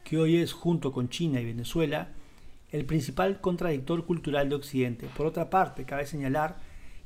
[0.04, 2.12] que hoy es, junto con China y Venezuela,
[2.70, 5.08] el principal contradictor cultural de Occidente.
[5.16, 6.58] Por otra parte, cabe señalar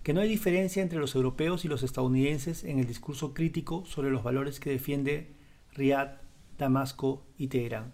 [0.02, 4.10] que no hay diferencia entre los europeos y los estadounidenses en el discurso crítico sobre
[4.10, 5.34] los valores que defiende
[5.72, 6.12] Riad,
[6.58, 7.92] Damasco y Teherán.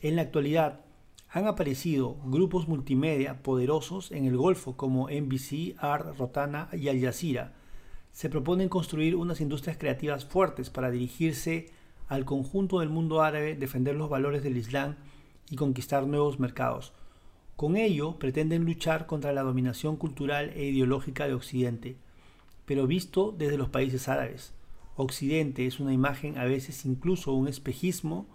[0.00, 0.80] En la actualidad,
[1.34, 7.54] han aparecido grupos multimedia poderosos en el Golfo como NBC, ART, Rotana y Al Jazeera.
[8.12, 11.70] Se proponen construir unas industrias creativas fuertes para dirigirse
[12.08, 14.96] al conjunto del mundo árabe, defender los valores del Islam
[15.52, 16.94] y conquistar nuevos mercados.
[17.56, 21.96] Con ello pretenden luchar contra la dominación cultural e ideológica de Occidente,
[22.64, 24.54] pero visto desde los países árabes.
[24.96, 28.26] Occidente es una imagen, a veces incluso un espejismo,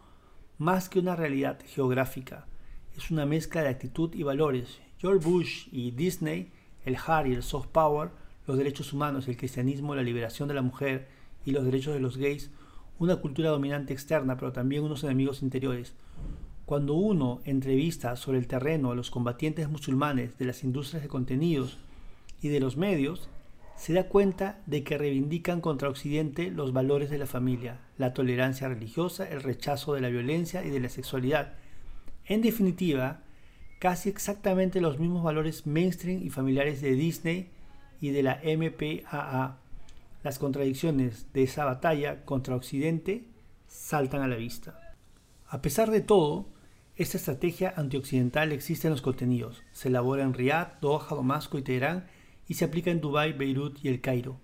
[0.60, 2.46] más que una realidad geográfica.
[2.96, 4.80] Es una mezcla de actitud y valores.
[5.00, 6.52] George Bush y Disney,
[6.86, 8.12] el hard y el soft power,
[8.46, 11.08] los derechos humanos, el cristianismo, la liberación de la mujer
[11.46, 12.52] y los derechos de los gays,
[13.00, 15.96] una cultura dominante externa, pero también unos enemigos interiores.
[16.68, 21.78] Cuando uno entrevista sobre el terreno a los combatientes musulmanes de las industrias de contenidos
[22.42, 23.30] y de los medios,
[23.78, 28.68] se da cuenta de que reivindican contra Occidente los valores de la familia, la tolerancia
[28.68, 31.54] religiosa, el rechazo de la violencia y de la sexualidad.
[32.26, 33.22] En definitiva,
[33.80, 37.50] casi exactamente los mismos valores mainstream y familiares de Disney
[38.02, 39.56] y de la MPAA.
[40.22, 43.24] Las contradicciones de esa batalla contra Occidente
[43.70, 44.96] saltan a la vista.
[45.48, 46.57] A pesar de todo,
[46.98, 49.62] esta estrategia antioccidental existe en los contenidos.
[49.72, 52.08] Se elabora en Riyadh, Doha, Damasco y Teherán
[52.48, 54.40] y se aplica en Dubái, Beirut y El Cairo.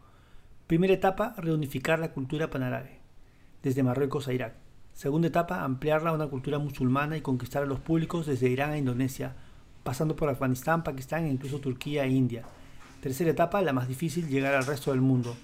[0.68, 3.00] Primera etapa, reunificar la cultura panárabe,
[3.64, 4.54] desde Marruecos a Irak.
[4.94, 8.78] Segunda etapa, ampliarla a una cultura musulmana y conquistar a los públicos desde Irán a
[8.78, 9.36] Indonesia,
[9.84, 12.44] pasando por Afganistán, Pakistán e incluso Turquía e India.
[13.02, 15.36] Tercera etapa, la más difícil, llegar al resto del mundo.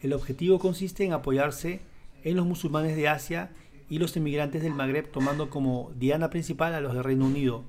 [0.00, 1.82] El objetivo consiste en apoyarse
[2.22, 3.50] en los musulmanes de Asia
[3.88, 7.64] y los inmigrantes del Magreb tomando como diana principal a los del Reino Unido,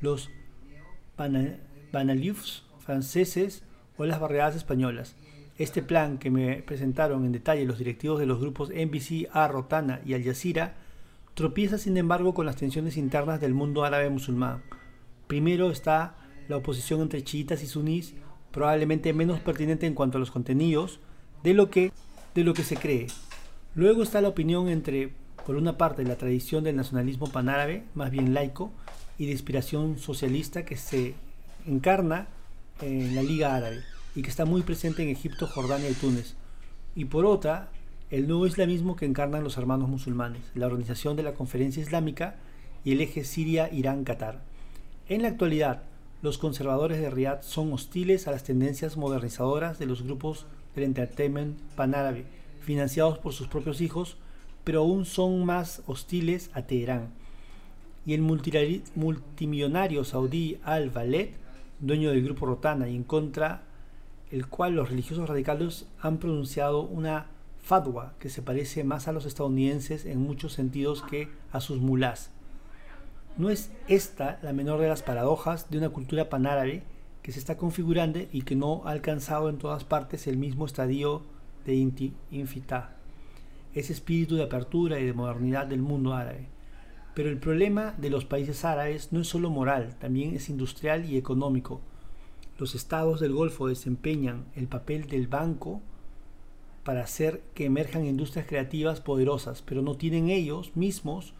[0.00, 0.30] los
[1.92, 3.62] Banaliufs franceses
[3.96, 5.14] o las barriadas españolas.
[5.58, 10.00] Este plan que me presentaron en detalle los directivos de los grupos NBC, A, Rotana
[10.04, 10.74] y Al Jazeera
[11.34, 14.62] tropieza sin embargo con las tensiones internas del mundo árabe musulmán.
[15.26, 16.16] Primero está
[16.48, 18.14] la oposición entre chiitas y sunís,
[18.50, 21.00] probablemente menos pertinente en cuanto a los contenidos
[21.42, 21.92] de lo que,
[22.34, 23.06] de lo que se cree.
[23.74, 25.12] Luego está la opinión entre
[25.44, 28.72] por una parte, la tradición del nacionalismo panárabe, más bien laico,
[29.18, 31.14] y de inspiración socialista que se
[31.66, 32.28] encarna
[32.80, 33.82] en la Liga Árabe
[34.14, 36.34] y que está muy presente en Egipto, Jordania y Túnez.
[36.94, 37.70] Y por otra,
[38.10, 42.36] el nuevo islamismo que encarnan los hermanos musulmanes, la organización de la Conferencia Islámica
[42.84, 44.42] y el eje Siria-Irán-Qatar.
[45.08, 45.82] En la actualidad,
[46.20, 51.58] los conservadores de Riyadh son hostiles a las tendencias modernizadoras de los grupos del entertainment
[51.74, 52.26] panárabe,
[52.60, 54.16] financiados por sus propios hijos,
[54.64, 57.10] pero aún son más hostiles a Teherán.
[58.04, 61.30] Y el multimillonario saudí Al-Waled,
[61.80, 63.62] dueño del grupo Rotana y en contra
[64.30, 67.26] el cual los religiosos radicales han pronunciado una
[67.60, 72.30] fatwa que se parece más a los estadounidenses en muchos sentidos que a sus mulás.
[73.36, 76.82] No es esta la menor de las paradojas de una cultura panárabe
[77.22, 81.22] que se está configurando y que no ha alcanzado en todas partes el mismo estadio
[81.64, 81.74] de
[82.30, 82.96] infitá
[83.74, 86.48] ese espíritu de apertura y de modernidad del mundo árabe.
[87.14, 91.16] Pero el problema de los países árabes no es solo moral, también es industrial y
[91.16, 91.80] económico.
[92.58, 95.82] Los estados del Golfo desempeñan el papel del banco
[96.84, 101.34] para hacer que emerjan industrias creativas poderosas, pero no tienen ellos mismos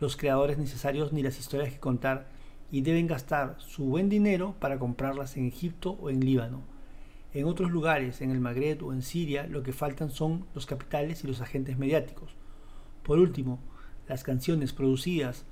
[0.00, 2.28] los creadores necesarios ni las historias que contar
[2.70, 6.73] y deben gastar su buen dinero para comprarlas en Egipto o en Líbano.
[7.34, 11.24] En otros lugares, en el Magreb o en Siria, lo que faltan son los capitales
[11.24, 12.30] y los agentes mediáticos.
[13.02, 13.58] Por último,
[14.08, 15.44] las canciones producidas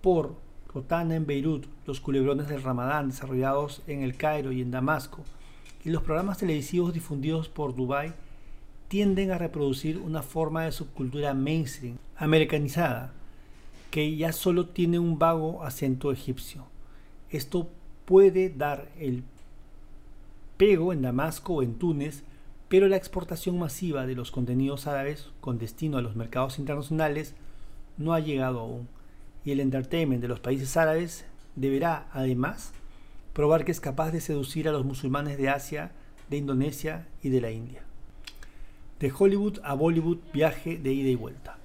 [0.00, 0.36] por
[0.72, 5.22] Rotana en Beirut, los culebrones del Ramadán desarrollados en el Cairo y en Damasco,
[5.84, 8.14] y los programas televisivos difundidos por Dubái
[8.88, 13.12] tienden a reproducir una forma de subcultura mainstream, americanizada,
[13.90, 16.64] que ya solo tiene un vago acento egipcio.
[17.30, 17.68] Esto
[18.06, 19.24] puede dar el
[20.62, 22.22] en Damasco o en Túnez,
[22.68, 27.34] pero la exportación masiva de los contenidos árabes con destino a los mercados internacionales
[27.98, 28.88] no ha llegado aún,
[29.44, 31.24] y el entertainment de los países árabes
[31.56, 32.72] deberá, además,
[33.32, 35.90] probar que es capaz de seducir a los musulmanes de Asia,
[36.30, 37.82] de Indonesia y de la India.
[39.00, 41.58] De Hollywood a Bollywood, viaje de ida y vuelta.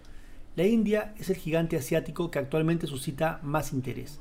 [0.56, 4.20] La India es el gigante asiático que actualmente suscita más interés.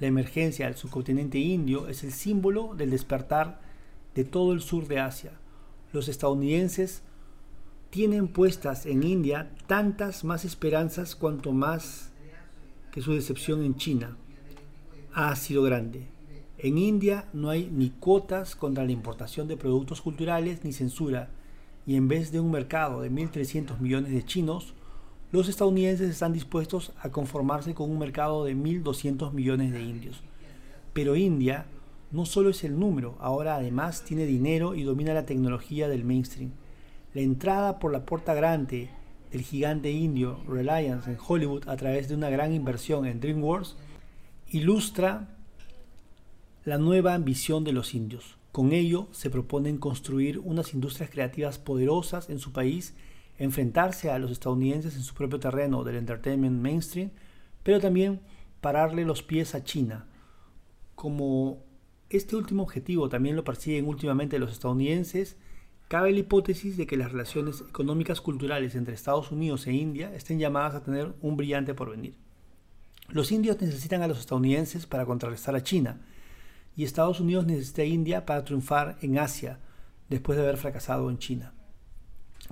[0.00, 3.66] La emergencia del subcontinente indio es el símbolo del despertar
[4.18, 5.30] de todo el sur de Asia.
[5.92, 7.04] Los estadounidenses
[7.88, 12.10] tienen puestas en India tantas más esperanzas cuanto más
[12.90, 14.16] que su decepción en China
[15.14, 16.08] ha sido grande.
[16.58, 21.30] En India no hay ni cuotas contra la importación de productos culturales ni censura,
[21.86, 24.74] y en vez de un mercado de 1.300 millones de chinos,
[25.30, 30.24] los estadounidenses están dispuestos a conformarse con un mercado de 1.200 millones de indios.
[30.92, 31.66] Pero India
[32.10, 36.52] no solo es el número, ahora además tiene dinero y domina la tecnología del mainstream.
[37.14, 38.90] La entrada por la puerta grande
[39.30, 43.76] del gigante indio Reliance en Hollywood a través de una gran inversión en DreamWorks
[44.50, 45.28] ilustra
[46.64, 48.36] la nueva ambición de los indios.
[48.52, 52.94] Con ello se proponen construir unas industrias creativas poderosas en su país,
[53.38, 57.10] enfrentarse a los estadounidenses en su propio terreno del entertainment mainstream,
[57.62, 58.20] pero también
[58.60, 60.06] pararle los pies a China.
[60.94, 61.67] Como
[62.10, 65.36] este último objetivo también lo persiguen últimamente los estadounidenses,
[65.88, 70.38] cabe la hipótesis de que las relaciones económicas culturales entre Estados Unidos e India estén
[70.38, 72.14] llamadas a tener un brillante porvenir.
[73.08, 76.00] Los indios necesitan a los estadounidenses para contrarrestar a China,
[76.76, 79.58] y Estados Unidos necesita a India para triunfar en Asia,
[80.08, 81.52] después de haber fracasado en China.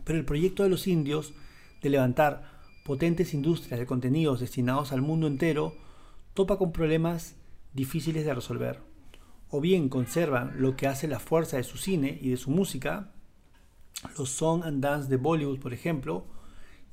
[0.04, 1.32] Pero el proyecto de los indios
[1.82, 5.74] de levantar potentes industrias de contenidos destinados al mundo entero
[6.34, 7.36] topa con problemas
[7.72, 8.85] difíciles de resolver.
[9.48, 13.12] O bien conservan lo que hace la fuerza de su cine y de su música,
[14.18, 16.26] los song and dance de Bollywood, por ejemplo,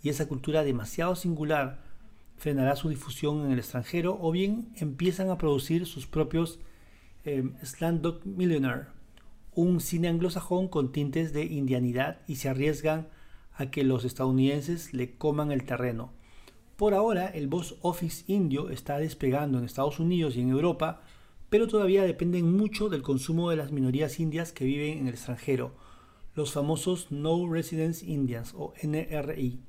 [0.02, 1.82] y esa cultura demasiado singular
[2.38, 6.60] frenará su difusión en el extranjero, o bien empiezan a producir sus propios
[7.26, 7.44] eh,
[8.26, 8.88] Millionaire,
[9.56, 13.08] un cine anglosajón con tintes de indianidad y se arriesgan
[13.56, 16.12] a que los estadounidenses le coman el terreno.
[16.76, 21.02] Por ahora, el box office indio está despegando en Estados Unidos y en Europa,
[21.54, 25.72] pero todavía dependen mucho del consumo de las minorías indias que viven en el extranjero,
[26.34, 29.60] los famosos No Residence Indians o NRI.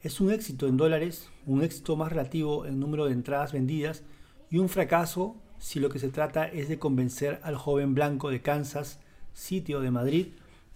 [0.00, 4.02] Es un éxito en dólares, un éxito más relativo en número de entradas vendidas
[4.50, 8.40] y un fracaso si lo que se trata es de convencer al joven blanco de
[8.40, 8.98] Kansas,
[9.34, 10.28] sitio de Madrid,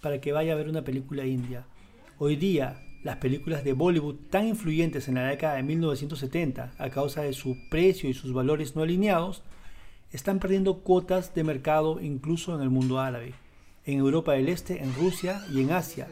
[0.02, 1.64] para que vaya a ver una película india.
[2.18, 7.22] Hoy día, las películas de Bollywood tan influyentes en la década de 1970 a causa
[7.22, 9.42] de su precio y sus valores no alineados,
[10.14, 13.34] están perdiendo cuotas de mercado incluso en el mundo árabe
[13.84, 16.08] en Europa del Este, en Rusia y en Asia,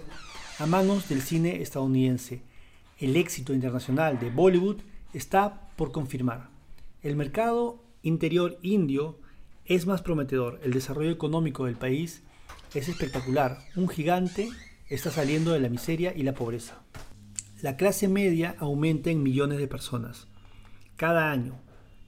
[0.58, 2.42] a manos del cine estadounidense.
[2.98, 4.80] El éxito internacional de Bollywood
[5.14, 6.50] está por confirmar.
[7.02, 9.18] El mercado interior indio
[9.64, 10.60] es más prometedor.
[10.62, 12.22] El desarrollo económico del país
[12.74, 13.58] es espectacular.
[13.76, 14.48] Un gigante
[14.88, 16.82] está saliendo de la miseria y la pobreza.
[17.62, 20.26] La clase media aumenta en millones de personas
[20.96, 21.54] cada año.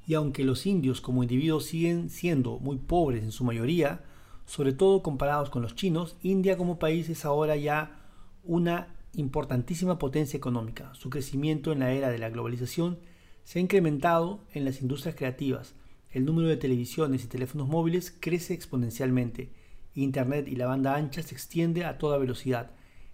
[0.07, 4.03] Y aunque los indios como individuos siguen siendo muy pobres en su mayoría,
[4.47, 8.01] sobre todo comparados con los chinos, India como país es ahora ya
[8.43, 10.93] una importantísima potencia económica.
[10.95, 12.99] Su crecimiento en la era de la globalización
[13.45, 15.75] se ha incrementado en las industrias creativas.
[16.11, 19.51] El número de televisiones y teléfonos móviles crece exponencialmente.
[19.95, 22.73] Internet y la banda ancha se extiende a toda velocidad.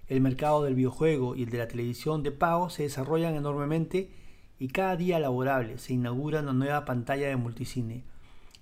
[0.08, 4.10] El mercado del videojuego y el de la televisión de pago se desarrollan enormemente
[4.60, 8.04] y cada día laborable se inaugura una nueva pantalla de multicine.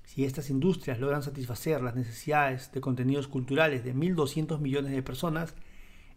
[0.05, 5.57] Si estas industrias logran satisfacer las necesidades de contenidos culturales de 1.200 millones de personas,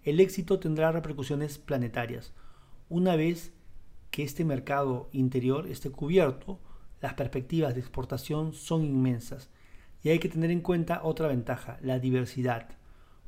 [0.04, 2.32] el éxito tendrá repercusiones planetarias.
[2.89, 3.53] Una vez
[4.12, 6.60] que este mercado interior esté cubierto,
[7.01, 9.49] las perspectivas de exportación son inmensas.
[10.03, 12.70] Y hay que tener en cuenta otra ventaja, la diversidad.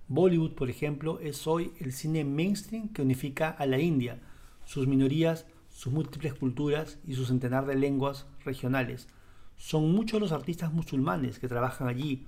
[0.08, 4.20] Bollywood, por ejemplo, es hoy el cine mainstream que unifica a la India,
[4.66, 9.10] sus minorías, sus múltiples culturas y su centenar de lenguas regionales.
[9.58, 12.28] Son muchos los artistas musulmanes que trabajan allí.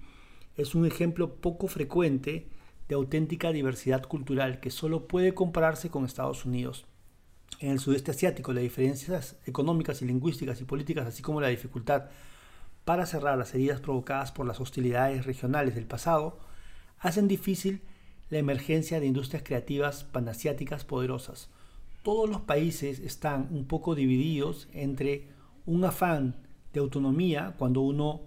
[0.57, 2.49] Es un ejemplo poco frecuente
[2.89, 6.85] de auténtica diversidad cultural que solo puede compararse con Estados Unidos.
[7.59, 12.09] En el sudeste asiático, las diferencias económicas y lingüísticas y políticas, así como la dificultad
[12.83, 16.39] para cerrar las heridas provocadas por las hostilidades regionales del pasado,
[16.99, 17.81] hacen difícil
[18.29, 21.49] la emergencia de industrias creativas panasiáticas poderosas.
[22.05, 25.27] Todos los países están un poco divididos entre
[25.65, 26.35] un afán
[26.71, 28.21] de autonomía cuando uno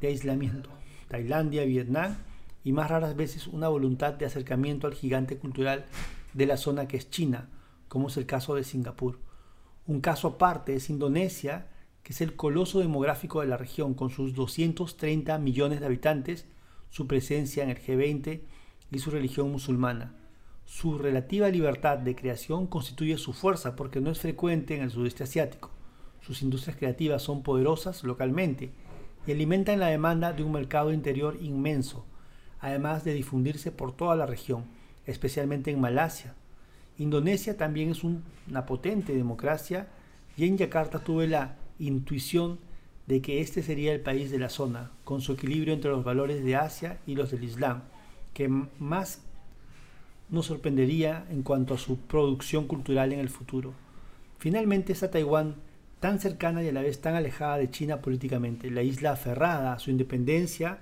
[0.00, 0.70] de aislamiento.
[1.08, 2.14] Tailandia, Vietnam
[2.62, 5.84] y más raras veces una voluntad de acercamiento al gigante cultural
[6.32, 7.48] de la zona que es China,
[7.88, 9.18] como es el caso de Singapur.
[9.88, 11.66] Un caso aparte es Indonesia,
[12.04, 16.46] que es el coloso demográfico de la región con sus 230 millones de habitantes,
[16.88, 18.42] su presencia en el G20
[18.92, 20.14] y su religión musulmana.
[20.66, 25.24] Su relativa libertad de creación constituye su fuerza porque no es frecuente en el sudeste
[25.24, 25.70] asiático.
[26.20, 28.70] Sus industrias creativas son poderosas localmente
[29.26, 32.06] y alimentan la demanda de un mercado interior inmenso,
[32.60, 34.64] además de difundirse por toda la región,
[35.06, 36.34] especialmente en Malasia.
[36.98, 39.88] Indonesia también es una potente democracia
[40.36, 42.58] y en Yakarta tuve la intuición
[43.06, 46.42] de que este sería el país de la zona, con su equilibrio entre los valores
[46.42, 47.82] de Asia y los del Islam,
[48.32, 49.23] que más
[50.30, 53.72] nos sorprendería en cuanto a su producción cultural en el futuro.
[54.38, 55.56] Finalmente está Taiwán
[56.00, 59.78] tan cercana y a la vez tan alejada de China políticamente, la isla aferrada a
[59.78, 60.80] su independencia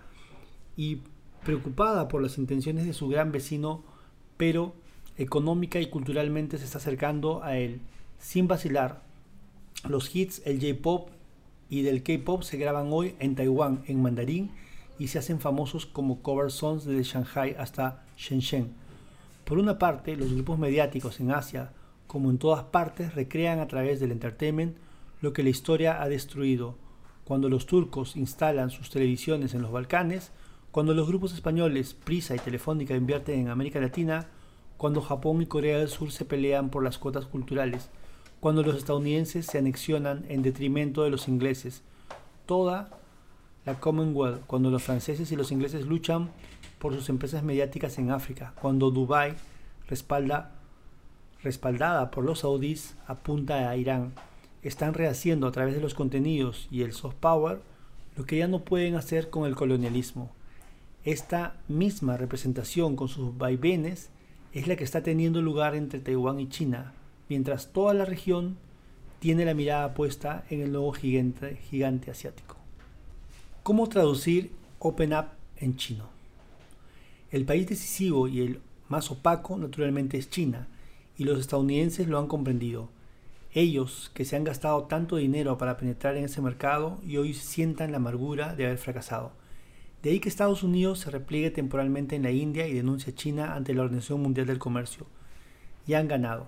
[0.76, 0.99] y
[1.45, 3.84] preocupada por las intenciones de su gran vecino,
[4.36, 4.74] pero
[5.18, 7.80] económica y culturalmente se está acercando a él.
[8.18, 9.03] Sin vacilar,
[9.88, 11.11] los hits, el J-Pop
[11.68, 14.51] y del K-Pop se graban hoy en Taiwán en mandarín
[14.99, 18.82] y se hacen famosos como cover songs desde Shanghai hasta Shenzhen.
[19.53, 21.72] Por una parte, los grupos mediáticos en Asia,
[22.07, 24.78] como en todas partes, recrean a través del entertainment
[25.20, 26.76] lo que la historia ha destruido.
[27.26, 30.32] Cuando los turcos instalan sus televisiones en los Balcanes,
[30.70, 34.26] cuando los grupos españoles Prisa y Telefónica invierten en América Latina,
[34.78, 37.90] cuando Japón y Corea del Sur se pelean por las cuotas culturales,
[38.40, 41.82] cuando los estadounidenses se anexionan en detrimento de los ingleses,
[42.46, 42.88] toda
[43.66, 46.30] la Commonwealth, cuando los franceses y los ingleses luchan
[46.83, 49.37] por sus empresas mediáticas en África, cuando Dubái
[49.87, 50.51] respalda,
[51.41, 54.14] respaldada por los saudíes apunta a Irán,
[54.64, 57.61] están rehaciendo a través de los contenidos y el soft power
[58.16, 60.33] lo que ya no pueden hacer con el colonialismo.
[61.05, 64.11] Esta misma representación con sus vaivenes
[64.53, 66.95] es la que está teniendo lugar entre Taiwán y China,
[67.28, 68.57] mientras toda la región
[69.20, 72.57] tiene la mirada puesta en el nuevo gigante, gigante asiático.
[73.62, 75.26] ¿Cómo traducir Open Up
[75.59, 76.21] en chino?
[77.33, 80.68] El país decisivo y el más opaco naturalmente es China,
[81.16, 82.91] y los estadounidenses lo han comprendido
[83.55, 87.91] ellos que se han gastado tanto dinero para penetrar en ese mercado y hoy sientan
[87.91, 89.33] la amargura de haber fracasado.
[90.03, 93.55] De ahí que Estados Unidos se repliegue temporalmente en la India y denuncie a China
[93.55, 95.07] ante la Organización Mundial del Comercio.
[95.87, 96.47] Ya han ganado.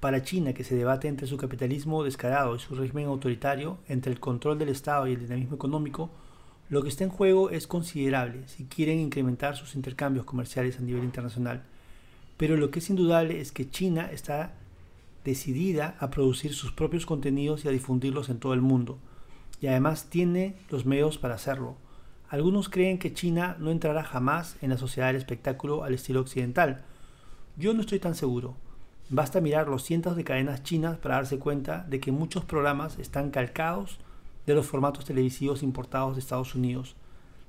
[0.00, 4.20] Para China, que se debate entre su capitalismo descarado y su régimen autoritario, entre el
[4.20, 6.10] control del Estado y el dinamismo económico,
[6.68, 11.04] lo que está en juego es considerable si quieren incrementar sus intercambios comerciales a nivel
[11.04, 11.62] internacional.
[12.36, 14.52] Pero lo que es indudable es que China está
[15.24, 18.98] decidida a producir sus propios contenidos y a difundirlos en todo el mundo,
[19.60, 21.76] y además tiene los medios para hacerlo.
[22.28, 26.82] Algunos creen que China no entrará jamás en la sociedad del espectáculo al estilo occidental.
[27.56, 28.56] Yo no estoy tan seguro.
[29.08, 33.30] Basta mirar los cientos de cadenas chinas para darse cuenta de que muchos programas están
[33.30, 33.98] calcados
[34.46, 36.96] de los formatos televisivos importados de Estados Unidos.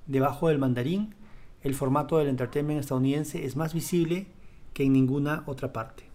[0.07, 1.15] Debajo del mandarín,
[1.61, 4.27] el formato del entertainment estadounidense es más visible
[4.73, 6.05] que en ninguna otra parte.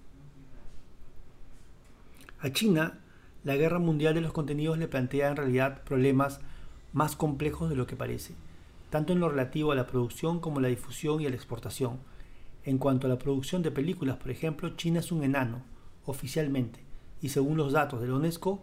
[2.41, 2.99] A China,
[3.45, 6.41] la guerra mundial de los contenidos le plantea en realidad problemas
[6.93, 8.35] más complejos de lo que parece,
[8.91, 11.99] tanto en lo relativo a la producción como a la difusión y a la exportación.
[12.65, 15.63] En cuanto a la producción de películas, por ejemplo, China es un enano,
[16.05, 16.81] oficialmente,
[17.21, 18.63] y según los datos de la UNESCO,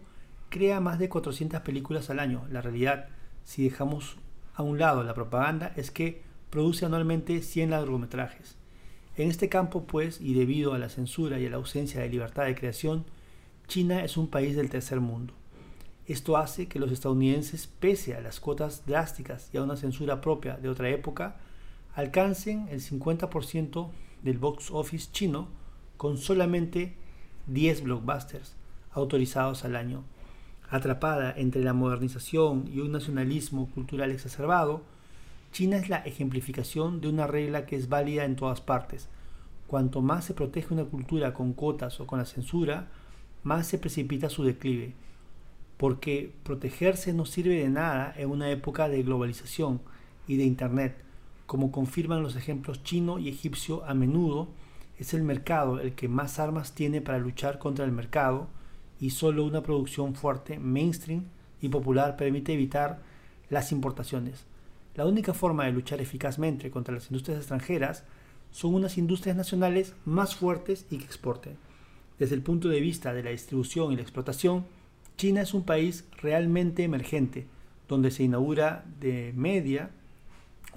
[0.49, 2.45] crea más de 400 películas al año.
[2.49, 3.07] La realidad,
[3.43, 4.17] si dejamos
[4.55, 8.57] a un lado la propaganda, es que produce anualmente 100 largometrajes.
[9.15, 12.45] En este campo, pues, y debido a la censura y a la ausencia de libertad
[12.45, 13.05] de creación,
[13.67, 15.33] China es un país del tercer mundo.
[16.07, 20.57] Esto hace que los estadounidenses, pese a las cuotas drásticas y a una censura propia
[20.57, 21.37] de otra época,
[21.93, 23.89] alcancen el 50%
[24.23, 25.49] del box office chino
[25.97, 26.95] con solamente
[27.47, 28.55] 10 blockbusters
[28.91, 30.03] autorizados al año.
[30.71, 34.83] Atrapada entre la modernización y un nacionalismo cultural exacerbado,
[35.51, 39.07] China es la ejemplificación de una regla que es válida en todas partes.
[39.65, 42.87] Cuanto más se protege una cultura con cuotas o con la censura,
[43.43, 44.93] más se precipita su declive,
[45.77, 49.81] porque protegerse no sirve de nada en una época de globalización
[50.27, 50.97] y de Internet,
[51.47, 54.49] como confirman los ejemplos chino y egipcio a menudo,
[54.99, 58.47] es el mercado el que más armas tiene para luchar contra el mercado
[58.99, 61.25] y solo una producción fuerte, mainstream
[61.61, 63.01] y popular permite evitar
[63.49, 64.45] las importaciones.
[64.95, 68.03] La única forma de luchar eficazmente contra las industrias extranjeras
[68.51, 71.57] son unas industrias nacionales más fuertes y que exporten.
[72.17, 74.65] Desde el punto de vista de la distribución y la explotación,
[75.17, 77.47] China es un país realmente emergente,
[77.87, 79.91] donde se inaugura de media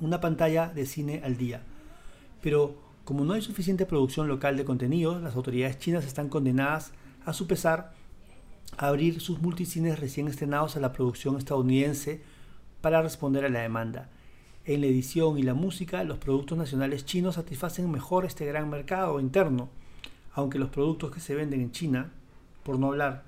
[0.01, 1.63] una pantalla de cine al día.
[2.43, 6.93] Pero como no hay suficiente producción local de contenidos, las autoridades chinas están condenadas,
[7.25, 7.93] a su pesar,
[8.77, 12.23] abrir sus multicines recién estrenados a la producción estadounidense
[12.81, 14.09] para responder a la demanda.
[14.65, 19.19] En la edición y la música, los productos nacionales chinos satisfacen mejor este gran mercado
[19.21, 19.69] interno,
[20.35, 22.13] aunque los productos que se venden en China,
[22.63, 23.25] por no hablar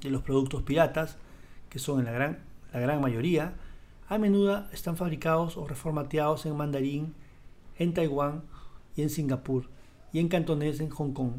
[0.00, 1.16] de los productos piratas,
[1.70, 2.38] que son en la gran,
[2.72, 3.54] la gran mayoría,
[4.08, 7.14] a menudo están fabricados o reformateados en mandarín,
[7.78, 8.42] en Taiwán
[8.96, 9.68] y en Singapur,
[10.12, 11.32] y en cantonés en Hong Kong.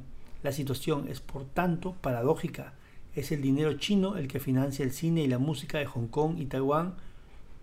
[0.43, 2.73] La situación es por tanto paradójica.
[3.15, 6.37] Es el dinero chino el que financia el cine y la música de Hong Kong
[6.37, 6.95] y Taiwán,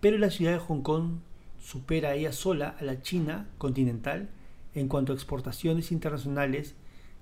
[0.01, 1.19] pero la ciudad de Hong Kong
[1.61, 4.29] supera ella sola a la China continental
[4.73, 6.73] en cuanto a exportaciones internacionales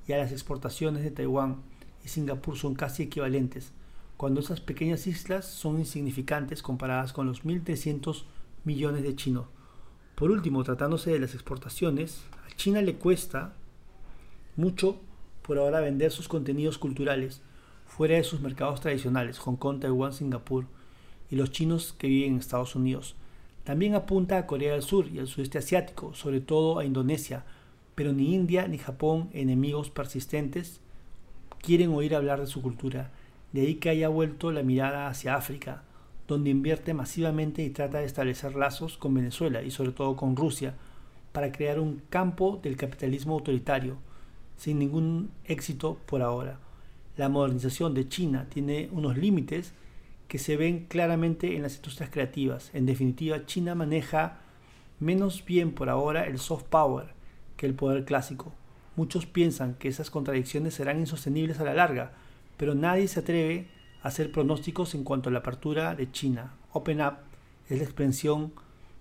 [0.07, 1.57] y a las exportaciones de Taiwán
[2.05, 3.73] y Singapur son casi equivalentes,
[4.15, 8.23] cuando esas pequeñas islas son insignificantes comparadas con los 1.300
[8.63, 9.47] millones de chinos.
[10.15, 13.53] Por último, tratándose de las exportaciones, a China le cuesta
[14.55, 15.01] mucho
[15.41, 17.41] por ahora vender sus contenidos culturales
[18.01, 20.65] fuera de sus mercados tradicionales, Hong Kong, Taiwán, Singapur
[21.29, 23.15] y los chinos que viven en Estados Unidos.
[23.63, 27.43] También apunta a Corea del Sur y al sudeste asiático, sobre todo a Indonesia,
[27.93, 30.81] pero ni India ni Japón, enemigos persistentes,
[31.61, 33.11] quieren oír hablar de su cultura.
[33.53, 35.83] De ahí que haya vuelto la mirada hacia África,
[36.27, 40.73] donde invierte masivamente y trata de establecer lazos con Venezuela y sobre todo con Rusia,
[41.33, 43.97] para crear un campo del capitalismo autoritario,
[44.57, 46.57] sin ningún éxito por ahora.
[47.17, 49.73] La modernización de China tiene unos límites
[50.27, 52.71] que se ven claramente en las industrias creativas.
[52.73, 54.37] En definitiva, China maneja
[54.99, 57.07] menos bien por ahora el soft power
[57.57, 58.53] que el poder clásico.
[58.95, 62.13] Muchos piensan que esas contradicciones serán insostenibles a la larga,
[62.55, 63.67] pero nadie se atreve
[64.03, 66.53] a hacer pronósticos en cuanto a la apertura de China.
[66.71, 67.15] Open Up
[67.67, 68.53] es la expresión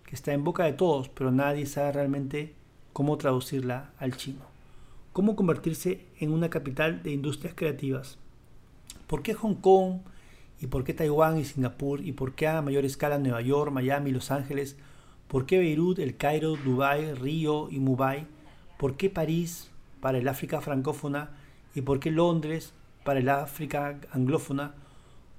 [0.05, 2.55] que está en boca de todos, pero nadie sabe realmente
[2.93, 4.50] cómo traducirla al chino.
[5.13, 8.19] ¿Cómo convertirse en una capital de industrias creativas?
[9.07, 10.01] ¿Por qué Hong Kong
[10.61, 12.05] ¿Y por qué Taiwán y Singapur?
[12.05, 14.77] ¿Y por qué a mayor escala Nueva York, Miami, Los Ángeles?
[15.27, 18.27] ¿Por qué Beirut, El Cairo, Dubái, Río y Mumbai?
[18.79, 21.31] ¿Por qué París para el África francófona?
[21.75, 24.75] ¿Y por qué Londres para el África anglófona?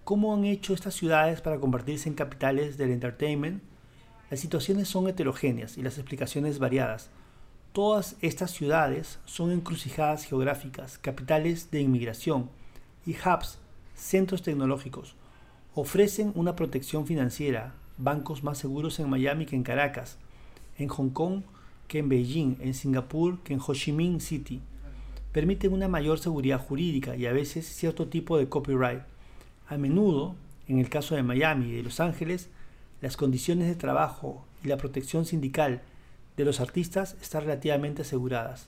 [0.04, 3.62] ¿Cómo han hecho estas ciudades para convertirse en capitales del entertainment?
[4.32, 7.12] Las situaciones son heterogéneas y las explicaciones variadas.
[7.74, 12.50] Todas estas ciudades son encrucijadas geográficas, capitales de inmigración
[13.06, 13.60] y hubs
[13.96, 15.16] centros tecnológicos,
[15.74, 20.18] ofrecen una protección financiera, bancos más seguros en Miami que en Caracas,
[20.78, 21.44] en Hong Kong
[21.88, 24.60] que en Beijing, en Singapur que en Ho Chi Minh City.
[25.32, 29.04] Permiten una mayor seguridad jurídica y a veces cierto tipo de copyright.
[29.70, 30.36] A menudo,
[30.68, 32.50] en el caso de Miami y de Los Ángeles,
[33.00, 35.84] las condiciones de trabajo y la protección sindical
[36.42, 38.68] de los artistas están relativamente aseguradas.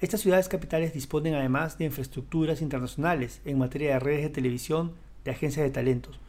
[0.00, 4.92] Estas ciudades capitales disponen además de infraestructuras internacionales en materia de redes de televisión
[5.24, 6.20] de agencias de talentos,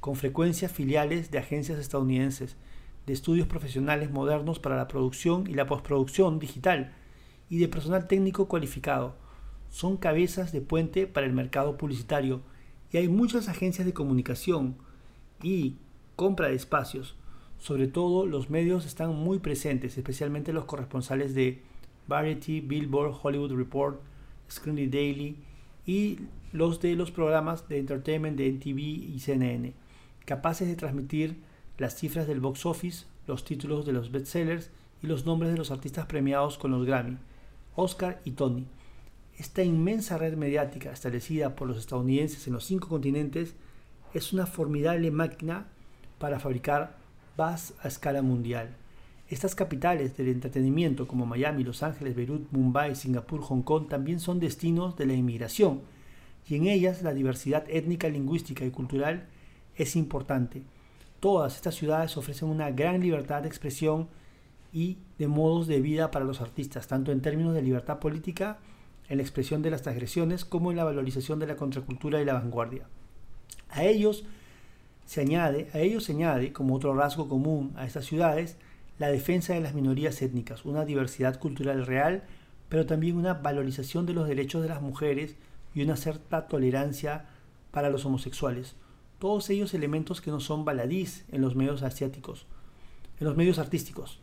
[0.00, 2.56] con frecuencia filiales de agencias estadounidenses,
[3.06, 6.92] de estudios profesionales modernos para la producción y la postproducción digital
[7.48, 9.14] y de personal técnico cualificado.
[9.70, 12.42] Son cabezas de puente para el mercado publicitario
[12.92, 14.76] y hay muchas agencias de comunicación
[15.42, 15.76] y
[16.16, 17.16] compra de espacios.
[17.58, 21.60] Sobre todo los medios están muy presentes, especialmente los corresponsales de
[22.06, 24.00] Variety, Billboard, Hollywood Report,
[24.50, 25.36] Screen Daily
[25.86, 26.18] y
[26.52, 29.74] los de los programas de entertainment de NTV y CNN,
[30.24, 31.36] capaces de transmitir
[31.76, 34.70] las cifras del box office, los títulos de los bestsellers
[35.02, 37.18] y los nombres de los artistas premiados con los Grammy,
[37.74, 38.66] Oscar y Tony.
[39.36, 43.54] Esta inmensa red mediática establecida por los estadounidenses en los cinco continentes
[44.14, 45.68] es una formidable máquina
[46.18, 46.97] para fabricar
[47.38, 48.74] buzz a escala mundial.
[49.28, 54.40] Estas capitales del entretenimiento como Miami, Los Ángeles, Beirut, Mumbai, Singapur, Hong Kong también son
[54.40, 55.82] destinos de la inmigración
[56.48, 59.28] y en ellas la diversidad étnica, lingüística y cultural
[59.76, 60.62] es importante.
[61.20, 64.08] Todas estas ciudades ofrecen una gran libertad de expresión
[64.72, 68.58] y de modos de vida para los artistas, tanto en términos de libertad política,
[69.08, 72.34] en la expresión de las transgresiones, como en la valorización de la contracultura y la
[72.34, 72.86] vanguardia.
[73.70, 74.24] A ellos
[75.08, 78.58] se añade, a ellos se añade como otro rasgo común a estas ciudades,
[78.98, 82.24] la defensa de las minorías étnicas, una diversidad cultural real,
[82.68, 85.36] pero también una valorización de los derechos de las mujeres
[85.74, 87.24] y una cierta tolerancia
[87.70, 88.76] para los homosexuales.
[89.18, 92.44] Todos ellos elementos que no son baladís en los medios asiáticos,
[93.18, 94.20] en los medios artísticos.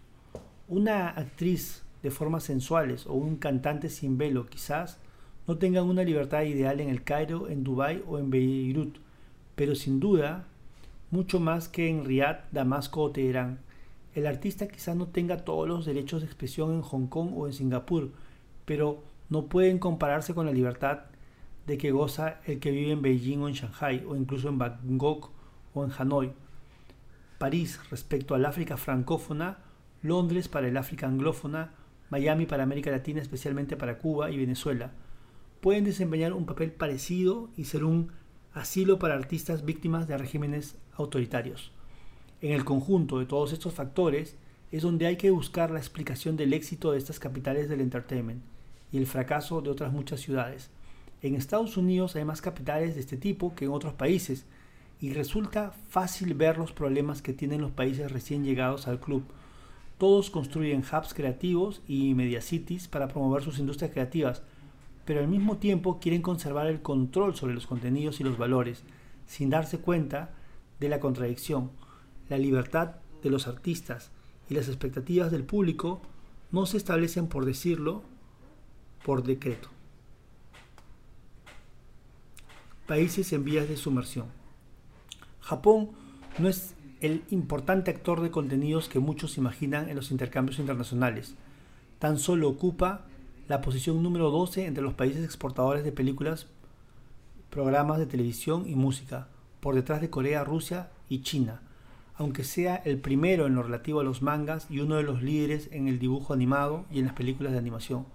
[0.67, 4.99] Una actriz de formas sensuales o un cantante sin velo quizás
[5.47, 8.97] no tengan una libertad ideal en el Cairo, en Dubái o en Beirut,
[9.55, 10.45] pero sin duda
[11.15, 13.59] mucho más que en Riad, Damasco o Teherán.
[14.13, 17.53] El artista quizás no tenga todos los derechos de expresión en Hong Kong o en
[17.53, 18.11] Singapur,
[18.65, 21.03] pero no pueden compararse con la libertad
[21.67, 25.31] de que goza el que vive en Beijing o en Shanghai o incluso en Bangkok
[25.73, 26.33] o en Hanoi.
[27.37, 29.59] París respecto al África francófona,
[30.01, 31.71] Londres para el África anglófona,
[32.09, 34.91] Miami para América Latina, especialmente para Cuba y Venezuela.
[35.61, 38.11] Pueden desempeñar un papel parecido y ser un
[38.53, 41.71] asilo para artistas víctimas de regímenes autoritarios.
[42.41, 44.35] En el conjunto de todos estos factores
[44.71, 48.43] es donde hay que buscar la explicación del éxito de estas capitales del entertainment
[48.91, 50.69] y el fracaso de otras muchas ciudades.
[51.21, 54.45] En Estados Unidos hay más capitales de este tipo que en otros países
[55.01, 59.23] y resulta fácil ver los problemas que tienen los países recién llegados al club.
[59.97, 64.41] Todos construyen hubs creativos y media cities para promover sus industrias creativas,
[65.05, 68.83] pero al mismo tiempo quieren conservar el control sobre los contenidos y los valores,
[69.25, 70.31] sin darse cuenta
[70.79, 71.71] de la contradicción.
[72.29, 74.11] La libertad de los artistas
[74.49, 76.01] y las expectativas del público
[76.51, 78.03] no se establecen por decirlo
[79.03, 79.69] por decreto.
[82.87, 84.27] Países en vías de sumersión.
[85.41, 85.91] Japón
[86.39, 91.35] no es el importante actor de contenidos que muchos imaginan en los intercambios internacionales.
[91.99, 93.05] Tan solo ocupa
[93.47, 96.47] la posición número 12 entre los países exportadores de películas,
[97.49, 99.27] programas de televisión y música,
[99.65, 101.59] por detrás de Corea, Rusia y China,
[102.17, 105.69] aunque sea el primero en lo relativo a los mangas y uno de los líderes
[105.71, 108.05] en el dibujo animado y en las películas de animación.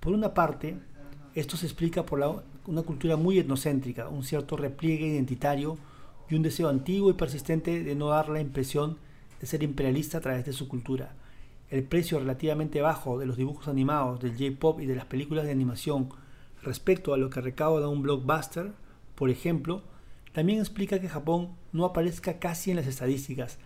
[0.00, 0.74] Por una parte,
[1.36, 5.78] esto se explica por una cultura muy etnocéntrica, un cierto repliegue identitario
[6.28, 8.98] y un deseo antiguo y persistente de no dar la impresión
[9.40, 11.14] de ser imperialista a través de su cultura
[11.70, 15.52] el precio relativamente bajo de los dibujos animados, del J-Pop y de las películas de
[15.52, 16.08] animación
[16.60, 18.72] respecto a lo que recauda un blockbuster,
[19.14, 19.82] por ejemplo,
[20.32, 23.58] también explica que Japón no aparezca casi en las estadísticas,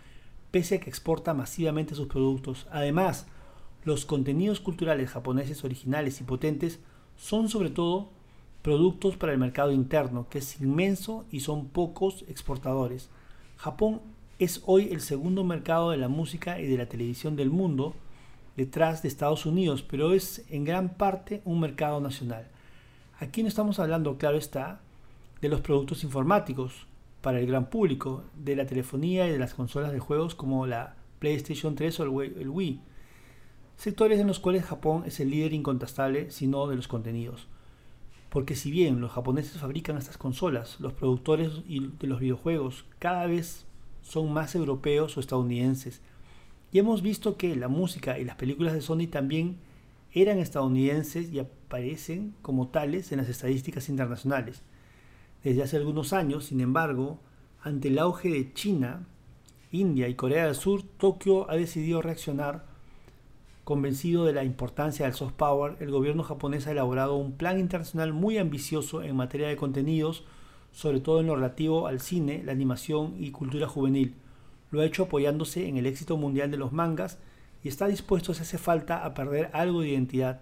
[0.51, 2.67] pese a que exporta masivamente sus productos.
[2.71, 3.27] Además,
[3.85, 6.81] los contenidos culturales japoneses originales y potentes
[7.17, 8.11] son sobre todo
[8.63, 13.11] productos para el mercado interno, que es inmenso y son pocos exportadores.
[13.57, 14.01] Japón
[14.41, 17.95] es hoy el segundo mercado de la música y de la televisión del mundo,
[18.57, 22.49] detrás de Estados Unidos, pero es en gran parte un mercado nacional.
[23.21, 24.81] Aquí no estamos hablando, claro está,
[25.41, 26.87] de los productos informáticos
[27.21, 30.97] para el gran público, de la telefonía y de las consolas de juegos como la
[31.19, 32.81] PlayStation 3 o el Wii,
[33.77, 37.49] sectores en los cuales Japón es el líder incontestable, sino de los contenidos.
[38.31, 43.67] Porque si bien los japoneses fabrican estas consolas, los productores de los videojuegos cada vez
[44.03, 46.01] son más europeos o estadounidenses.
[46.73, 49.57] Y hemos visto que la música y las películas de Sony también
[50.13, 54.63] eran estadounidenses y aparecen como tales en las estadísticas internacionales.
[55.47, 57.21] Desde hace algunos años, sin embargo,
[57.63, 59.07] ante el auge de China,
[59.71, 62.65] India y Corea del Sur, Tokio ha decidido reaccionar.
[63.63, 68.13] Convencido de la importancia del soft power, el gobierno japonés ha elaborado un plan internacional
[68.13, 70.25] muy ambicioso en materia de contenidos
[70.73, 74.17] sobre todo en lo relativo al cine, la animación y cultura juvenil.
[74.73, 77.21] Lo ha hecho apoyándose en el éxito mundial de los mangas
[77.63, 80.41] y está dispuesto, si hace falta, a perder algo de identidad.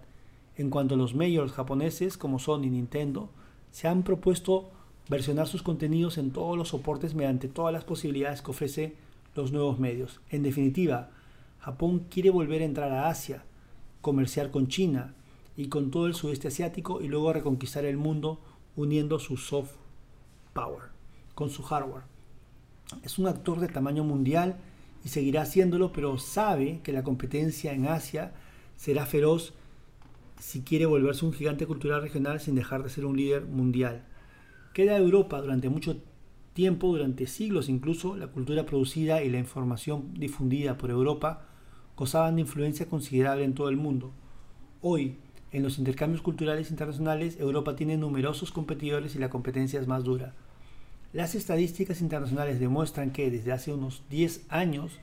[0.57, 3.29] En cuanto a los majors japoneses, como Sony y Nintendo,
[3.69, 4.71] se han propuesto
[5.09, 8.95] versionar sus contenidos en todos los soportes mediante todas las posibilidades que ofrece
[9.35, 10.21] los nuevos medios.
[10.29, 11.11] En definitiva,
[11.59, 13.43] Japón quiere volver a entrar a Asia,
[14.01, 15.13] comerciar con China
[15.57, 18.39] y con todo el sudeste asiático y luego reconquistar el mundo
[18.75, 19.71] uniendo su soft
[20.53, 20.95] Power
[21.33, 22.03] con su hardware.
[23.03, 24.57] Es un actor de tamaño mundial
[25.03, 28.33] y seguirá haciéndolo, pero sabe que la competencia en Asia
[28.77, 29.53] será feroz
[30.39, 34.05] si quiere volverse un gigante cultural regional sin dejar de ser un líder mundial.
[34.75, 35.95] Queda Europa durante mucho
[36.51, 41.45] tiempo, durante siglos incluso, la cultura producida y la información difundida por Europa
[41.95, 44.11] gozaban de influencia considerable en todo el mundo.
[44.81, 45.15] Hoy,
[45.53, 50.33] en los intercambios culturales internacionales, Europa tiene numerosos competidores y la competencia es más dura.
[51.13, 54.99] Las estadísticas internacionales demuestran que desde hace unos 10 años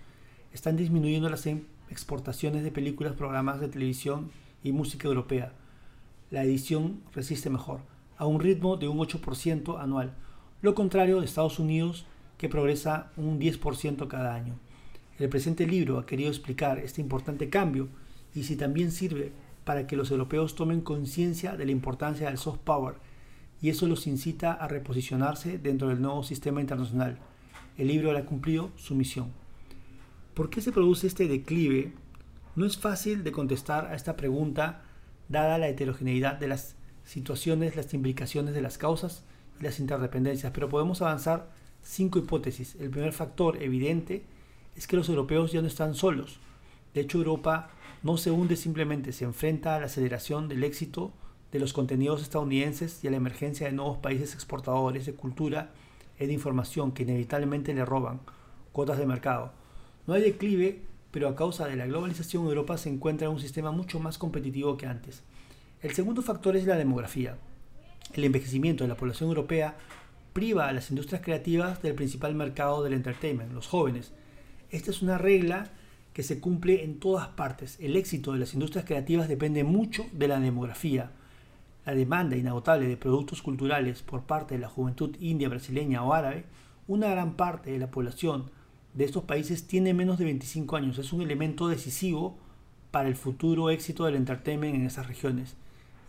[0.52, 5.54] están disminuyendo las em, exportaciones de películas, programas de televisión y música europea.
[6.30, 7.80] La edición resiste mejor,
[8.16, 10.14] a un ritmo de un 8% anual,
[10.60, 12.06] lo contrario de Estados Unidos
[12.38, 14.54] que progresa un 10% cada año.
[15.18, 17.88] El presente libro ha querido explicar este importante cambio
[18.34, 19.32] y si también sirve
[19.64, 22.96] para que los europeos tomen conciencia de la importancia del soft power
[23.60, 27.18] y eso los incita a reposicionarse dentro del nuevo sistema internacional.
[27.78, 29.30] El libro ha cumplido su misión.
[30.34, 31.92] ¿Por qué se produce este declive
[32.56, 34.82] No es fácil de contestar a esta pregunta
[35.28, 36.74] dada la heterogeneidad de las
[37.04, 39.24] situaciones, las implicaciones de las causas
[39.60, 41.50] y las interdependencias, pero podemos avanzar
[41.82, 42.76] cinco hipótesis.
[42.76, 44.24] El primer factor evidente
[44.76, 46.38] es que los europeos ya no están solos.
[46.94, 47.70] De hecho, Europa
[48.02, 51.12] no se hunde simplemente, se enfrenta a la aceleración del éxito
[51.52, 55.70] de los contenidos estadounidenses y a la emergencia de nuevos países exportadores de cultura
[56.18, 58.20] y de información que inevitablemente le roban
[58.72, 59.52] cuotas de mercado.
[60.06, 63.70] No hay declive, pero a causa de la globalización Europa se encuentra en un sistema
[63.70, 65.22] mucho más competitivo que antes.
[65.82, 67.36] El segundo factor es la demografía.
[68.12, 69.74] El envejecimiento de la población europea
[70.32, 74.12] priva a las industrias creativas del principal mercado del entertainment, los jóvenes.
[74.70, 75.72] Esta es una regla
[76.12, 77.78] que se cumple en todas partes.
[77.80, 81.10] El éxito de las industrias creativas depende mucho de la demografía.
[81.84, 86.44] La demanda inagotable de productos culturales por parte de la juventud india, brasileña o árabe,
[86.86, 88.52] una gran parte de la población
[88.94, 90.98] de estos países tiene menos de 25 años.
[90.98, 92.38] Es un elemento decisivo
[92.92, 95.56] para el futuro éxito del entertainment en esas regiones.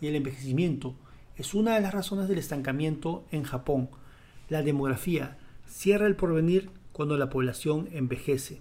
[0.06, 0.94] El envejecimiento
[1.36, 3.88] es una de las razones del estancamiento en Japón.
[4.48, 8.60] La demografía cierra el porvenir cuando la población envejece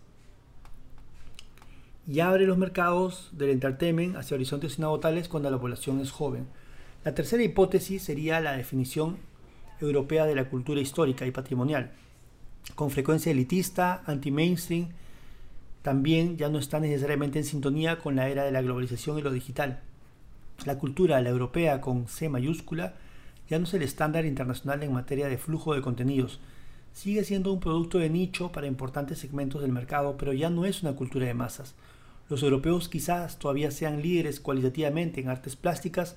[2.08, 6.48] y abre los mercados del entertainment hacia horizontes inagotables cuando la población es joven.
[7.04, 9.18] La tercera hipótesis sería la definición
[9.80, 11.92] europea de la cultura histórica y patrimonial.
[12.76, 14.90] Con frecuencia elitista, anti-mainstream,
[15.82, 19.32] también ya no está necesariamente en sintonía con la era de la globalización y lo
[19.32, 19.82] digital.
[20.66, 22.94] La cultura, la europea con C mayúscula,
[23.50, 26.40] ya no es el estándar internacional en materia de flujo de contenidos.
[26.94, 30.84] Sigue siendo un producto de nicho para importantes segmentos del mercado, pero ya no es
[30.84, 31.76] una cultura de masas.
[32.30, 36.16] Los europeos quizás todavía sean líderes cualitativamente en artes plásticas,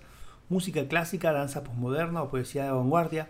[0.49, 3.29] música clásica, danza posmoderna o poesía de vanguardia,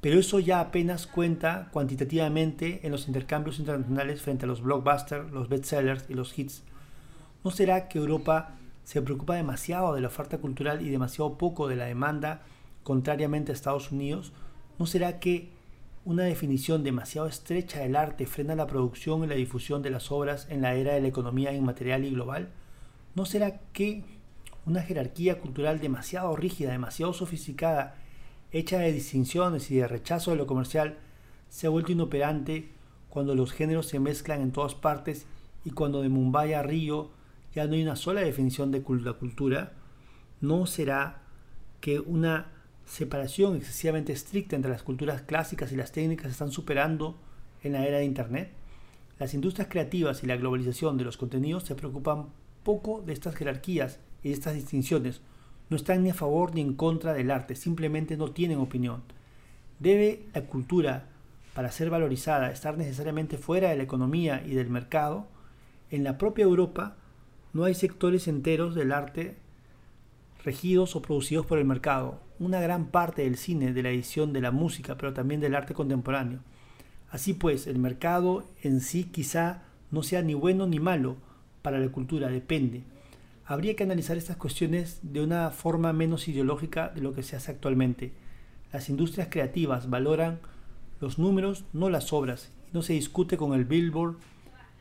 [0.00, 5.48] pero eso ya apenas cuenta cuantitativamente en los intercambios internacionales frente a los blockbusters, los
[5.48, 6.62] bestsellers y los hits.
[7.42, 11.76] ¿No será que Europa se preocupa demasiado de la oferta cultural y demasiado poco de
[11.76, 12.42] la demanda,
[12.82, 14.32] contrariamente a Estados Unidos?
[14.78, 15.50] ¿No será que
[16.04, 20.46] una definición demasiado estrecha del arte frena la producción y la difusión de las obras
[20.50, 22.50] en la era de la economía inmaterial y global?
[23.14, 24.04] ¿No será que
[24.66, 27.96] una jerarquía cultural demasiado rígida, demasiado sofisticada,
[28.52, 30.98] hecha de distinciones y de rechazo de lo comercial,
[31.48, 32.70] se ha vuelto inoperante
[33.08, 35.26] cuando los géneros se mezclan en todas partes
[35.64, 37.10] y cuando de Mumbai a Río
[37.54, 39.72] ya no hay una sola definición de la cultura?
[40.40, 41.22] ¿No será
[41.80, 42.50] que una
[42.84, 47.16] separación excesivamente estricta entre las culturas clásicas y las técnicas están superando
[47.62, 48.50] en la era de Internet?
[49.18, 52.26] Las industrias creativas y la globalización de los contenidos se preocupan
[52.64, 55.20] poco de estas jerarquías y estas distinciones.
[55.70, 59.02] No están ni a favor ni en contra del arte, simplemente no tienen opinión.
[59.78, 61.06] ¿Debe la cultura,
[61.54, 65.28] para ser valorizada, estar necesariamente fuera de la economía y del mercado?
[65.90, 66.96] En la propia Europa
[67.54, 69.36] no hay sectores enteros del arte
[70.44, 74.40] regidos o producidos por el mercado una gran parte del cine, de la edición, de
[74.40, 76.40] la música, pero también del arte contemporáneo.
[77.10, 81.16] Así pues, el mercado en sí quizá no sea ni bueno ni malo
[81.62, 82.82] para la cultura, depende.
[83.46, 87.52] Habría que analizar estas cuestiones de una forma menos ideológica de lo que se hace
[87.52, 88.12] actualmente.
[88.72, 90.40] Las industrias creativas valoran
[91.00, 94.16] los números, no las obras, no se discute con el Billboard,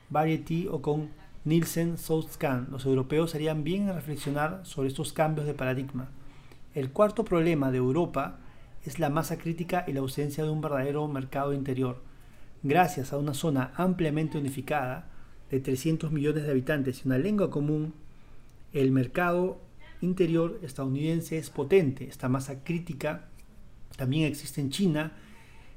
[0.09, 1.09] Variety o con
[1.45, 2.67] Nielsen Southscan.
[2.71, 6.09] Los europeos harían bien en reflexionar sobre estos cambios de paradigma.
[6.73, 8.39] El cuarto problema de Europa
[8.85, 12.01] es la masa crítica y la ausencia de un verdadero mercado interior.
[12.63, 15.09] Gracias a una zona ampliamente unificada
[15.51, 17.93] de 300 millones de habitantes y una lengua común,
[18.71, 19.59] el mercado
[20.01, 22.07] interior estadounidense es potente.
[22.07, 23.27] Esta masa crítica
[23.97, 25.11] también existe en China,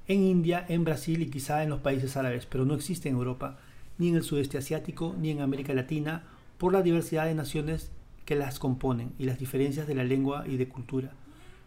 [0.07, 3.59] en India, en Brasil y quizá en los países árabes, pero no existe en Europa,
[3.99, 6.25] ni en el sudeste asiático, ni en América Latina,
[6.59, 7.91] por la diversidad de naciones
[8.25, 11.13] que las componen y las diferencias de la lengua y de cultura.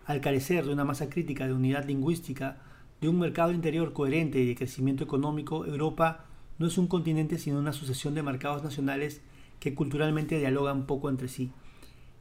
[0.05, 2.57] Al carecer de una masa crítica de unidad lingüística,
[3.01, 6.25] de un mercado interior coherente y de crecimiento económico, Europa
[6.57, 9.21] no es un continente sino una sucesión de mercados nacionales
[9.59, 11.51] que culturalmente dialogan poco entre sí.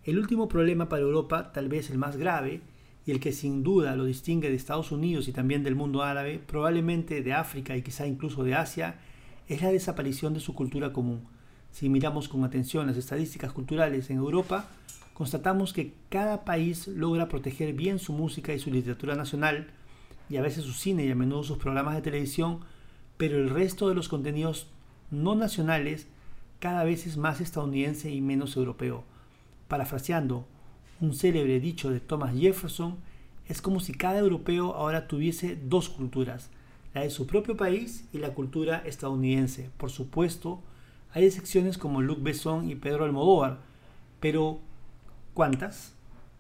[0.05, 2.63] El último problema para Europa, tal vez el más grave,
[3.05, 6.41] y el que sin duda lo distingue de Estados Unidos y también del mundo árabe,
[6.47, 9.01] probablemente de África y quizá incluso de Asia,
[9.49, 11.27] es la desaparición de su cultura común.
[11.71, 14.69] Si miramos con atención las estadísticas culturales en Europa,
[15.15, 19.69] constatamos que cada país logra proteger bien su música y su literatura nacional,
[20.31, 22.61] y a veces su cine y a menudo sus programas de televisión,
[23.17, 24.69] pero el resto de los contenidos
[25.11, 26.07] no nacionales
[26.59, 29.05] cada vez es más estadounidense y menos europeo.
[29.69, 30.47] Parafraseando
[31.01, 32.97] un célebre dicho de Thomas Jefferson,
[33.49, 36.51] es como si cada europeo ahora tuviese dos culturas,
[36.95, 39.71] la de su propio país y la cultura estadounidense.
[39.77, 40.63] Por supuesto,
[41.15, 43.59] Hay excepciones como Luc Besson y Pedro Almodóvar,
[44.21, 44.61] pero
[45.33, 45.95] ¿cuántas?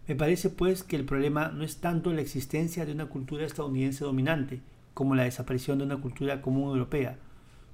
[0.06, 4.04] Me parece pues que el problema no es tanto la existencia de una cultura estadounidense
[4.04, 4.60] dominante,
[4.94, 7.16] como la desaparición de una cultura común europea.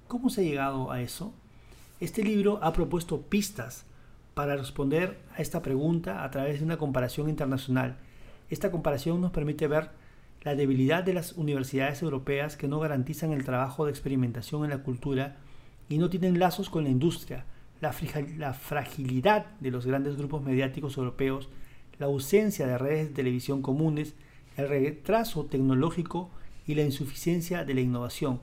[0.07, 1.35] ¿Cómo se ha llegado a eso?
[2.01, 3.87] Este libro ha propuesto pistas
[4.35, 7.97] para responder a esta pregunta a través de una comparación internacional.
[8.51, 9.91] Esta comparación nos permite ver
[10.45, 14.83] la debilidad de las universidades europeas que no garantizan el trabajo de experimentación en la
[14.83, 15.37] cultura
[15.89, 17.47] y no tienen lazos con la industria,
[17.81, 17.93] la,
[18.53, 21.49] fragilidad de los grandes grupos mediáticos europeos,
[21.99, 24.15] la ausencia de redes de televisión comunes,
[24.57, 26.31] el retraso tecnológico
[26.67, 28.41] y la insuficiencia de la innovación,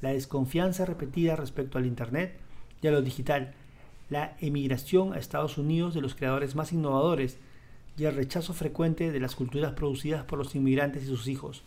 [0.00, 2.38] la desconfianza repetida respecto al Internet
[2.82, 3.54] y a lo digital,
[4.10, 7.38] la emigración a Estados Unidos de los creadores más innovadores
[7.96, 11.62] y el rechazo frecuente de las culturas producidas por los inmigrantes y sus hijos.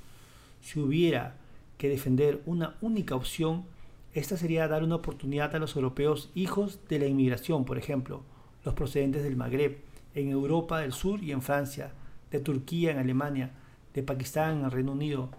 [0.62, 1.36] Si hubiera
[1.78, 3.66] que defender una única opción,
[4.14, 8.24] esta sería dar una oportunidad a los europeos hijos de la inmigración, por ejemplo,
[8.66, 9.78] los procedentes del Magreb,
[10.16, 11.92] en Europa del Sur y en Francia,
[12.32, 13.52] de Turquía en Alemania,
[13.94, 15.30] de Pakistán en el Reino Unido,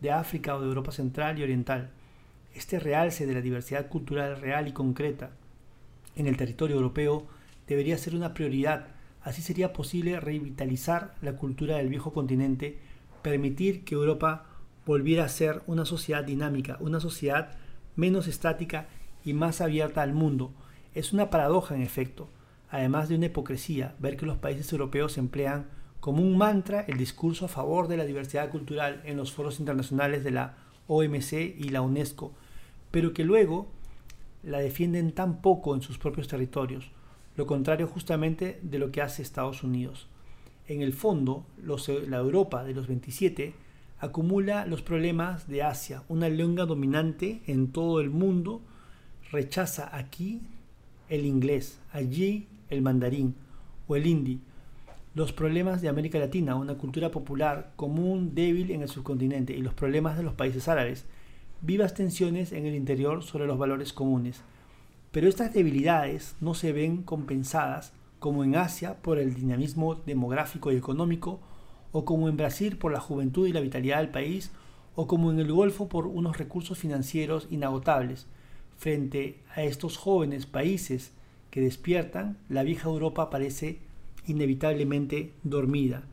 [0.00, 1.90] de África o de Europa Central y Oriental.
[2.54, 5.30] Este realce de la diversidad cultural real y concreta
[6.16, 7.26] en el territorio europeo
[7.66, 8.88] debería ser una prioridad.
[9.28, 12.78] Así sería posible revitalizar la cultura del viejo continente,
[13.20, 14.46] permitir que Europa
[14.86, 17.50] volviera a ser una sociedad dinámica, una sociedad
[17.94, 18.88] menos estática
[19.26, 20.54] y más abierta al mundo.
[20.94, 22.30] Es una paradoja en efecto,
[22.70, 25.66] además de una hipocresía, ver que los países europeos emplean
[26.00, 30.24] como un mantra el discurso a favor de la diversidad cultural en los foros internacionales
[30.24, 30.56] de la
[30.86, 32.32] OMC y la UNESCO,
[32.90, 33.68] pero que luego
[34.42, 36.92] la defienden tan poco en sus propios territorios,
[37.38, 40.08] lo contrario justamente de lo que hace Estados Unidos.
[40.66, 41.46] En el fondo,
[42.08, 43.54] la Europa de los 27
[44.00, 48.60] acumula los problemas de Asia, una lengua dominante en todo el mundo,
[49.30, 50.40] rechaza aquí
[51.08, 53.36] el inglés, allí el mandarín
[53.86, 54.40] o el hindi,
[55.14, 59.74] los problemas de América Latina, una cultura popular común débil en el subcontinente, y los
[59.74, 61.06] problemas de los países árabes,
[61.60, 64.42] vivas tensiones en el interior sobre los valores comunes.
[65.18, 70.76] Pero estas debilidades no se ven compensadas, como en Asia, por el dinamismo demográfico y
[70.76, 71.40] económico,
[71.90, 74.52] o como en Brasil por la juventud y la vitalidad del país,
[74.94, 78.28] o como en el Golfo por unos recursos financieros inagotables.
[78.76, 81.10] Frente a estos jóvenes países
[81.50, 83.80] que despiertan, la vieja Europa parece
[84.28, 86.04] inevitablemente dormida.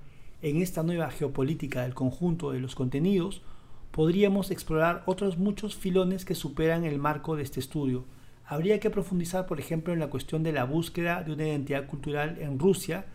[0.42, 3.44] En esta nueva geopolítica del conjunto de los contenidos,
[3.92, 8.06] podríamos explorar otros muchos filones que superan el marco de este estudio.
[8.48, 12.38] Habría que profundizar, por ejemplo, en la cuestión de la búsqueda de una identidad cultural
[12.40, 13.06] en Rusia,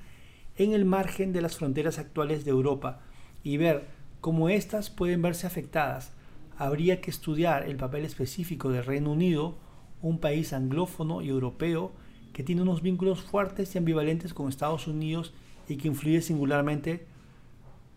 [0.56, 3.00] en el margen de las fronteras actuales de Europa
[3.44, 3.86] y ver
[4.20, 6.12] cómo éstas pueden verse afectadas.
[6.58, 9.56] Habría que estudiar el papel específico del Reino Unido,
[10.02, 11.92] un país anglófono y europeo
[12.32, 15.32] que tiene unos vínculos fuertes y ambivalentes con Estados Unidos
[15.68, 17.06] y que influye singularmente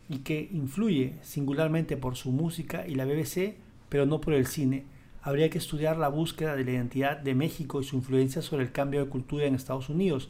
[0.08, 3.56] y que influye singularmente por su música y la BBC,
[3.90, 4.86] pero no por el cine.
[5.24, 8.74] Habría que estudiar la búsqueda de la identidad de México y su influencia sobre el
[8.74, 10.30] cambio de cultura en Estados Unidos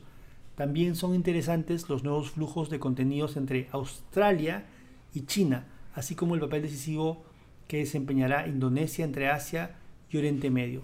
[0.56, 4.66] también son interesantes los nuevos flujos de contenidos entre Australia
[5.14, 5.66] y China,
[5.96, 7.24] así como el papel decisivo
[7.68, 9.76] que desempeñará Indonesia entre Asia
[10.12, 10.84] y Oriente Medio.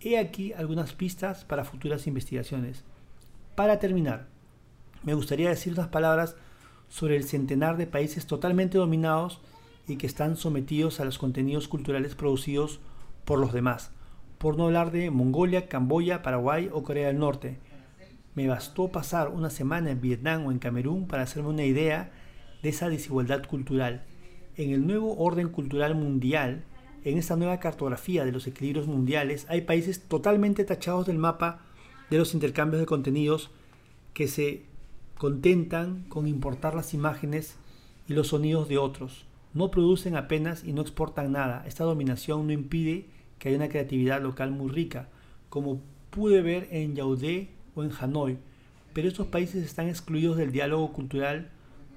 [0.00, 2.84] He aquí algunas pistas para futuras investigaciones.
[3.56, 4.28] Para terminar,
[5.02, 6.36] me gustaría decir unas palabras
[6.88, 9.40] sobre el centenar de países totalmente dominados
[9.88, 12.78] y que están sometidos a los contenidos culturales producidos
[13.30, 13.92] por los demás,
[14.38, 17.58] por no hablar de Mongolia, Camboya, Paraguay o Corea del Norte,
[18.34, 22.10] me bastó pasar una semana en Vietnam o en Camerún para hacerme una idea
[22.60, 24.02] de esa desigualdad cultural.
[24.56, 26.64] En el nuevo orden cultural mundial,
[27.04, 31.60] en esta nueva cartografía de los equilibrios mundiales, hay países totalmente tachados del mapa
[32.10, 33.52] de los intercambios de contenidos
[34.12, 34.64] que se
[35.18, 37.54] contentan con importar las imágenes
[38.08, 39.24] y los sonidos de otros.
[39.54, 41.62] No producen apenas y no exportan nada.
[41.64, 45.08] Esta dominación no impide que haya una creatividad local muy rica,
[45.48, 45.80] como
[46.10, 48.38] pude ver en Yaoundé o en Hanoi,
[48.92, 51.50] pero estos países están excluidos del diálogo cultural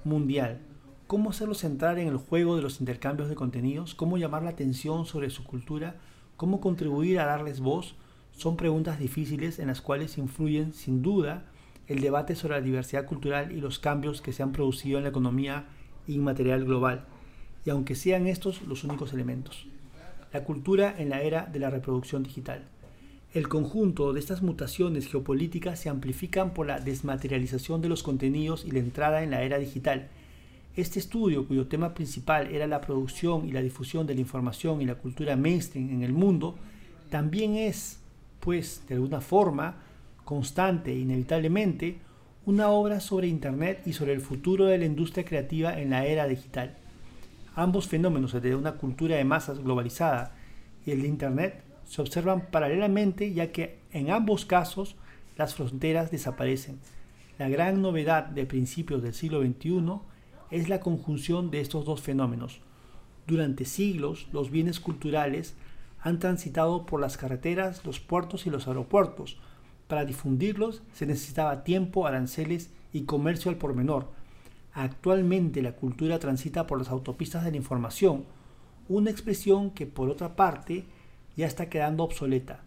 [0.04, 0.60] mundial.
[1.06, 3.94] ¿Cómo hacerlos entrar en el juego de los intercambios de contenidos?
[3.94, 5.98] ¿Cómo llamar la atención sobre su cultura?
[6.38, 7.96] ¿Cómo contribuir a darles voz?
[8.32, 11.46] Son preguntas difíciles en las cuales influyen sin duda
[11.88, 15.10] el debate sobre la diversidad cultural y los cambios que se han producido en la
[15.10, 15.66] economía
[16.08, 17.06] inmaterial global,
[17.66, 19.68] y aunque sean estos los únicos elementos.
[20.34, 22.64] La cultura en la era de la reproducción digital.
[23.34, 28.72] El conjunto de estas mutaciones geopolíticas se amplifican por la desmaterialización de los contenidos y
[28.72, 30.08] la entrada en la era digital.
[30.76, 34.86] Este estudio, cuyo tema principal era la producción y la difusión de la información y
[34.86, 36.56] la cultura mainstream en el mundo,
[37.12, 38.00] también es
[38.40, 39.84] pues, de alguna forma,
[40.26, 42.00] constante e inevitablemente,
[42.48, 46.28] una obra sobre Internet y sobre el futuro de la industria creativa en la era
[46.28, 46.76] digital.
[47.56, 50.36] Ambos fenómenos, el de una cultura de masas globalizada
[50.86, 54.96] y el Internet, se observan paralelamente ya que en ambos casos
[55.38, 56.80] las fronteras desaparecen.
[57.38, 60.00] La gran novedad de principios del siglo XXI
[60.52, 62.62] es la conjunción de estos dos fenómenos.
[63.28, 65.56] Durante siglos los bienes culturales
[66.02, 69.38] han transitado por las carreteras, los puertos y los aeropuertos.
[69.88, 74.12] Para difundirlos se necesitaba tiempo, aranceles y comercio al por menor.
[74.74, 78.26] Actualmente la cultura transita por las autopistas de la información,
[78.90, 80.86] una expresión que por otra parte
[81.38, 82.62] ya está quedando obsoleta.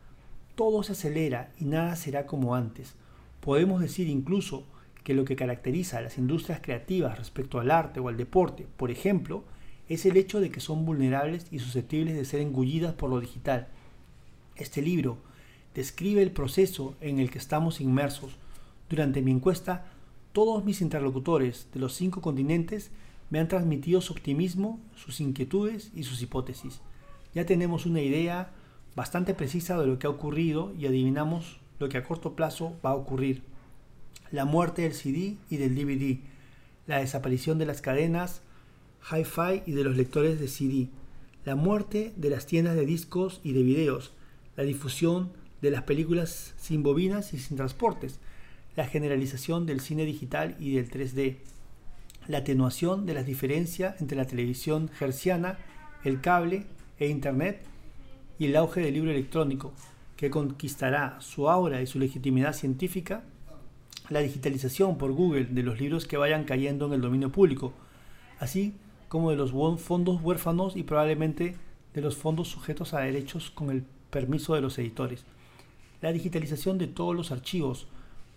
[0.54, 2.94] Todo se acelera y nada será como antes.
[3.40, 4.64] Podemos decir incluso
[5.02, 8.90] que lo que caracteriza a las industrias creativas respecto al arte o al deporte, por
[8.90, 9.44] ejemplo,
[9.88, 13.68] es el hecho de que son vulnerables y susceptibles de ser engullidas por lo digital.
[14.56, 15.18] Este libro
[15.74, 18.36] describe el proceso en el que estamos inmersos.
[18.88, 19.86] Durante mi encuesta,
[20.36, 22.90] todos mis interlocutores de los cinco continentes
[23.30, 26.82] me han transmitido su optimismo, sus inquietudes y sus hipótesis.
[27.34, 28.50] Ya tenemos una idea
[28.94, 32.90] bastante precisa de lo que ha ocurrido y adivinamos lo que a corto plazo va
[32.90, 33.44] a ocurrir.
[34.30, 36.18] La muerte del CD y del DVD,
[36.86, 38.42] la desaparición de las cadenas
[39.10, 40.90] hi-fi y de los lectores de CD,
[41.46, 44.12] la muerte de las tiendas de discos y de videos,
[44.54, 45.32] la difusión
[45.62, 48.20] de las películas sin bobinas y sin transportes,
[48.76, 51.38] la generalización del cine digital y del 3D,
[52.28, 55.58] la atenuación de las diferencias entre la televisión herciana,
[56.04, 56.66] el cable
[56.98, 57.62] e Internet
[58.38, 59.72] y el auge del libro electrónico,
[60.16, 63.22] que conquistará su aura y su legitimidad científica,
[64.08, 67.72] la digitalización por Google de los libros que vayan cayendo en el dominio público,
[68.38, 68.74] así
[69.08, 71.56] como de los fondos huérfanos y probablemente
[71.94, 75.24] de los fondos sujetos a derechos con el permiso de los editores.
[76.02, 77.88] La digitalización de todos los archivos.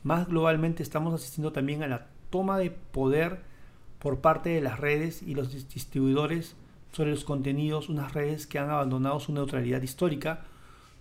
[0.03, 3.41] Más globalmente estamos asistiendo también a la toma de poder
[3.99, 6.55] por parte de las redes y los distribuidores
[6.91, 10.45] sobre los contenidos, unas redes que han abandonado su neutralidad histórica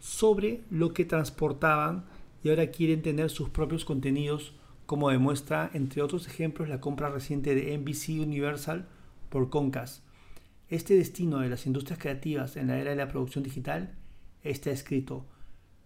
[0.00, 2.04] sobre lo que transportaban
[2.42, 4.54] y ahora quieren tener sus propios contenidos,
[4.86, 8.86] como demuestra, entre otros ejemplos, la compra reciente de NBC Universal
[9.28, 10.02] por Concast.
[10.68, 13.94] Este destino de las industrias creativas en la era de la producción digital
[14.42, 15.24] está escrito,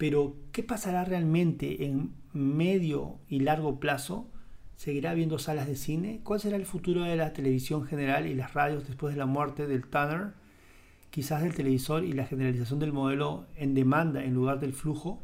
[0.02, 4.28] pero ¿qué pasará realmente en medio y largo plazo?
[4.74, 6.22] ¿Seguirá habiendo salas de cine?
[6.24, 9.68] ¿Cuál será el futuro de la televisión general y las radios después de la muerte
[9.68, 10.32] del Tanner?
[11.10, 15.22] Quizás del televisor y la generalización del modelo en demanda en lugar del flujo.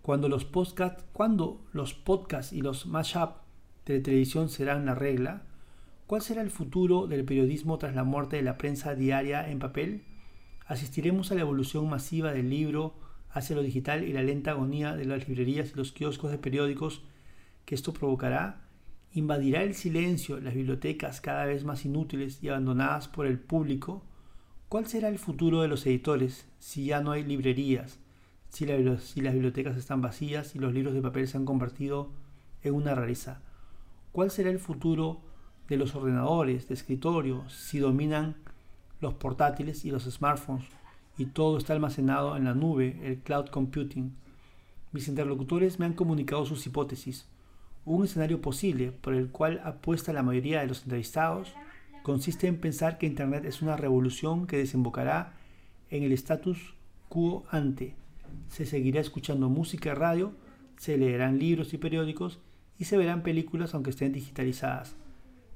[0.00, 3.32] Cuando los podcasts, cuando los podcasts y los mashup
[3.84, 5.42] de televisión serán la regla,
[6.06, 10.04] ¿cuál será el futuro del periodismo tras la muerte de la prensa diaria en papel?
[10.66, 15.04] ¿Asistiremos a la evolución masiva del libro hacia lo digital y la lenta agonía de
[15.04, 17.02] las librerías y los kioscos de periódicos
[17.64, 18.62] que esto provocará?
[19.12, 24.04] ¿Invadirá el silencio las bibliotecas cada vez más inútiles y abandonadas por el público?
[24.68, 27.98] ¿Cuál será el futuro de los editores si ya no hay librerías,
[28.48, 28.66] si,
[29.00, 32.12] si las bibliotecas están vacías y los libros de papel se han convertido
[32.62, 33.42] en una rareza?
[34.12, 35.22] ¿Cuál será el futuro
[35.68, 38.36] de los ordenadores de escritorio si dominan
[39.00, 40.79] los portátiles y los smartphones
[41.20, 44.14] y todo está almacenado en la nube, el cloud computing?
[44.92, 47.28] Mis interlocutores me han comunicado sus hipótesis.
[47.84, 51.52] Un escenario posible por el cual apuesta la mayoría de los entrevistados
[52.02, 55.34] consiste en pensar que Internet es una revolución que desembocará
[55.90, 56.74] en el status
[57.08, 57.94] quo ante.
[58.48, 60.32] Se seguirá escuchando música y radio,
[60.78, 62.38] se leerán libros y periódicos
[62.78, 64.96] y se verán películas aunque estén digitalizadas.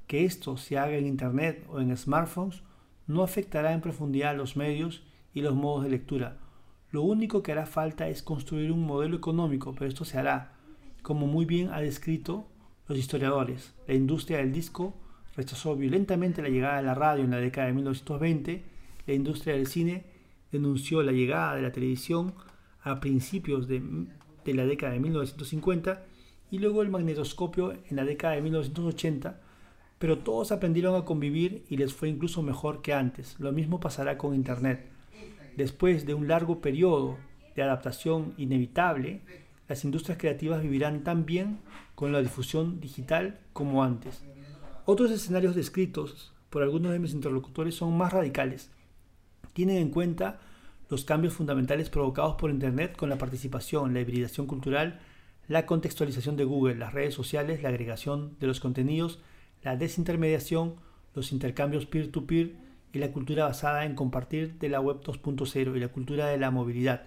[0.05, 2.61] Que esto se haga en Internet o en smartphones
[3.07, 5.01] no afectará en profundidad a los medios
[5.35, 6.39] y los modos de lectura.
[6.89, 10.53] Lo único que hará falta es construir un modelo económico, pero esto se hará
[11.03, 12.47] como muy bien ha descrito
[12.87, 13.75] los historiadores.
[13.87, 14.95] La industria del disco
[15.35, 18.63] rechazó violentamente la llegada de la radio en la década de 1920,
[19.05, 20.05] la industria del cine
[20.51, 22.33] denunció la llegada de la televisión
[22.81, 23.83] a principios de,
[24.45, 26.05] de la década de 1950
[26.49, 29.41] y luego el magnetoscopio en la década de 1980,
[29.99, 33.39] pero todos aprendieron a convivir y les fue incluso mejor que antes.
[33.39, 34.94] Lo mismo pasará con Internet.
[35.55, 37.17] Después de un largo periodo
[37.55, 39.21] de adaptación inevitable,
[39.67, 41.59] las industrias creativas vivirán tan bien
[41.95, 44.23] con la difusión digital como antes.
[44.85, 48.69] Otros escenarios descritos por algunos de mis interlocutores son más radicales.
[49.53, 50.39] Tienen en cuenta
[50.89, 54.99] los cambios fundamentales provocados por Internet con la participación, la hibridación cultural,
[55.47, 59.19] la contextualización de Google, las redes sociales, la agregación de los contenidos,
[59.63, 60.75] la desintermediación,
[61.13, 62.64] los intercambios peer-to-peer -peer
[62.95, 66.49] y la cultura basada en compartir de la web 2.0 y la cultura de la
[66.49, 67.03] movilidad.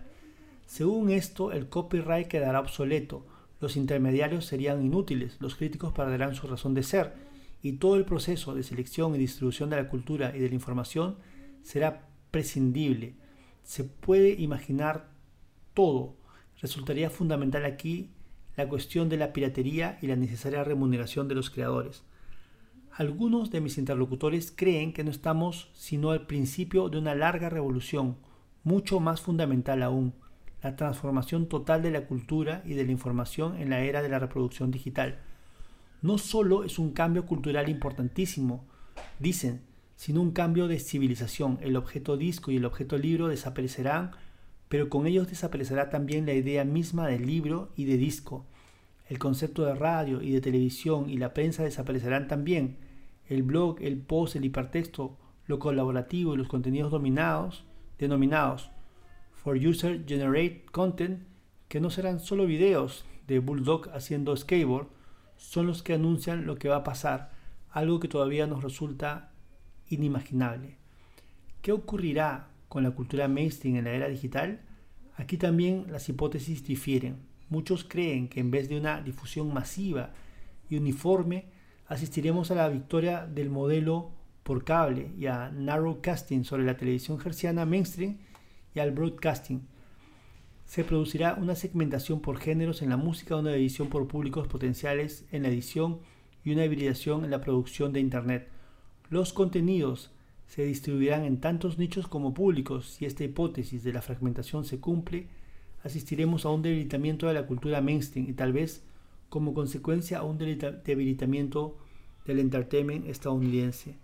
[0.66, 3.24] Según esto, el copyright quedará obsoleto,
[3.60, 7.14] los intermediarios serían inútiles, los críticos perderán su razón de ser,
[7.62, 11.16] y todo el proceso de selección y distribución de la cultura y de la información
[11.62, 13.14] será prescindible.
[13.64, 15.08] Se puede imaginar
[15.74, 16.16] todo.
[16.60, 18.10] Resultaría fundamental aquí
[18.56, 22.02] la cuestión de la piratería y la necesaria remuneración de los creadores.
[22.98, 28.16] Algunos de mis interlocutores creen que no estamos sino al principio de una larga revolución,
[28.64, 30.14] mucho más fundamental aún,
[30.64, 34.18] la transformación total de la cultura y de la información en la era de la
[34.18, 35.20] reproducción digital.
[36.02, 38.64] No solo es un cambio cultural importantísimo,
[39.20, 39.60] dicen,
[39.94, 41.60] sino un cambio de civilización.
[41.60, 44.10] El objeto disco y el objeto libro desaparecerán,
[44.68, 48.44] pero con ellos desaparecerá también la idea misma del libro y de disco.
[49.08, 52.87] El concepto de radio y de televisión y la prensa desaparecerán también.
[53.28, 55.16] El blog, el post, el hipertexto,
[55.46, 57.64] lo colaborativo y los contenidos dominados,
[57.98, 58.70] denominados
[59.32, 61.22] for User Generate Content,
[61.68, 64.88] que no serán solo videos de Bulldog haciendo skateboard,
[65.36, 67.30] son los que anuncian lo que va a pasar,
[67.70, 69.30] algo que todavía nos resulta
[69.88, 70.76] inimaginable.
[71.62, 74.60] ¿Qué ocurrirá con la cultura mainstream en la era digital?
[75.16, 77.16] Aquí también las hipótesis difieren.
[77.48, 80.12] Muchos creen que en vez de una difusión masiva
[80.68, 81.46] y uniforme,
[81.88, 84.10] asistiremos a la victoria del modelo
[84.42, 88.18] por cable y a narrowcasting sobre la televisión gerciana mainstream
[88.74, 89.66] y al broadcasting.
[90.64, 95.42] Se producirá una segmentación por géneros en la música, una división por públicos potenciales en
[95.42, 96.00] la edición
[96.44, 98.48] y una hibridación en la producción de Internet.
[99.08, 100.10] Los contenidos
[100.46, 102.86] se distribuirán en tantos nichos como públicos.
[102.90, 105.28] Si esta hipótesis de la fragmentación se cumple,
[105.82, 108.82] asistiremos a un debilitamiento de la cultura mainstream y tal vez
[109.28, 111.76] como consecuencia a un debilitamiento
[112.24, 113.96] del entertainment estadounidense.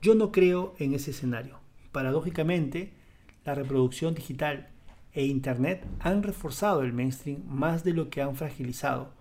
[0.00, 1.60] Yo no creo en ese escenario.
[1.92, 2.92] Paradójicamente,
[3.44, 4.68] la reproducción digital
[5.12, 9.12] e Internet han reforzado el mainstream más de lo que han fragilizado.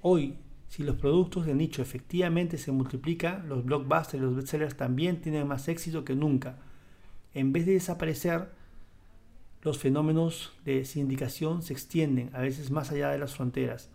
[0.00, 0.36] Hoy,
[0.68, 5.48] si los productos de nicho efectivamente se multiplican, los blockbusters y los bestsellers también tienen
[5.48, 6.58] más éxito que nunca.
[7.34, 8.50] En vez de desaparecer,
[9.62, 13.90] los fenómenos de sindicación se extienden, a veces más allá de las fronteras.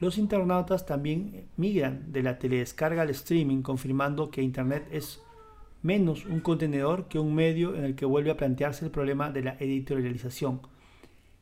[0.00, 5.20] Los internautas también migran de la teledescarga al streaming, confirmando que Internet es
[5.82, 9.42] menos un contenedor que un medio en el que vuelve a plantearse el problema de
[9.42, 10.60] la editorialización.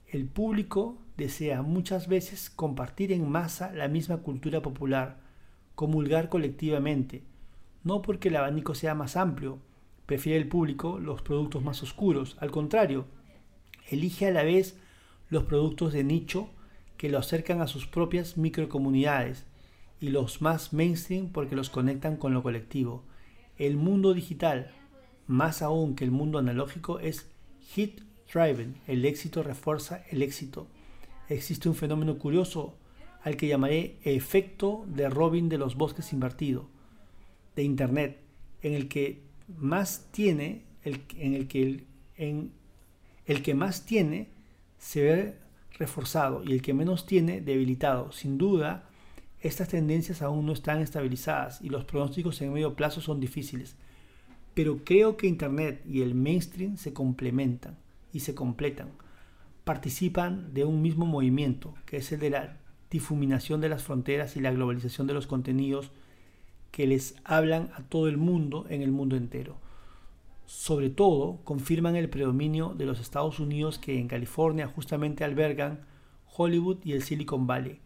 [0.09, 5.19] El público desea muchas veces compartir en masa la misma cultura popular,
[5.75, 7.23] comulgar colectivamente,
[7.85, 9.59] no porque el abanico sea más amplio,
[10.07, 13.07] prefiere el público los productos más oscuros, al contrario,
[13.91, 14.79] elige a la vez
[15.29, 16.49] los productos de nicho
[16.97, 19.45] que lo acercan a sus propias microcomunidades
[20.01, 23.05] y los más mainstream porque los conectan con lo colectivo.
[23.59, 24.71] El mundo digital,
[25.27, 27.31] más aún que el mundo analógico, es
[27.61, 28.77] hit driven.
[28.87, 30.67] El éxito refuerza el éxito.
[31.29, 32.77] Existe un fenómeno curioso
[33.23, 36.69] al que llamaré efecto de Robin de los bosques invertido
[37.57, 38.19] de Internet,
[38.63, 39.23] en el que
[39.57, 41.87] más tiene, el, en el que el,
[42.17, 42.53] en,
[43.25, 44.29] el que más tiene
[44.79, 45.35] se ve
[45.79, 48.13] reforzado y el que menos tiene debilitado.
[48.13, 48.89] Sin duda,
[49.41, 53.77] estas tendencias aún no están estabilizadas y los pronósticos en medio plazo son difíciles.
[54.55, 57.77] Pero creo que Internet y el mainstream se complementan
[58.13, 58.89] y se completan.
[59.65, 62.57] Participan de un mismo movimiento, que es el de la
[62.91, 65.91] difuminación de las fronteras y la globalización de los contenidos
[66.71, 69.59] que les hablan a todo el mundo en el mundo entero.
[70.47, 75.81] Sobre todo, confirman el predominio de los Estados Unidos que en California justamente albergan
[76.37, 77.81] Hollywood y el Silicon Valley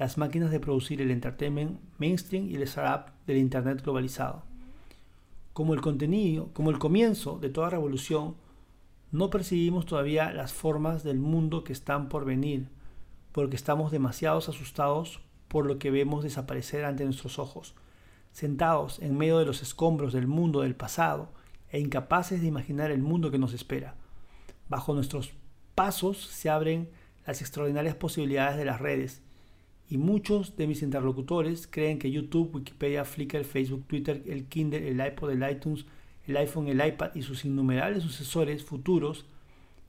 [0.00, 4.42] las máquinas de producir el entertainment mainstream y el startup del Internet globalizado.
[5.52, 8.34] Como el contenido, como el comienzo de toda revolución,
[9.12, 12.68] no percibimos todavía las formas del mundo que están por venir,
[13.32, 17.74] porque estamos demasiado asustados por lo que vemos desaparecer ante nuestros ojos,
[18.32, 21.28] sentados en medio de los escombros del mundo del pasado
[21.70, 23.94] e incapaces de imaginar el mundo que nos espera.
[24.68, 25.32] Bajo nuestros
[25.74, 26.88] pasos se abren
[27.26, 29.22] las extraordinarias posibilidades de las redes
[29.88, 35.04] y muchos de mis interlocutores creen que YouTube, Wikipedia, Flickr, Facebook, Twitter, el Kindle, el
[35.04, 35.84] iPod, el iTunes,
[36.26, 39.26] el iPhone, el iPad y sus innumerables sucesores futuros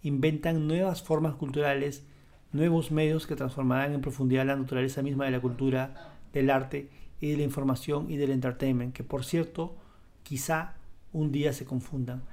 [0.01, 2.03] inventan nuevas formas culturales,
[2.51, 6.89] nuevos medios que transformarán en profundidad la naturaleza misma de la cultura, del arte
[7.19, 9.75] y de la información y del entertainment, que por cierto,
[10.23, 10.73] quizá
[11.13, 12.23] un día se confundan.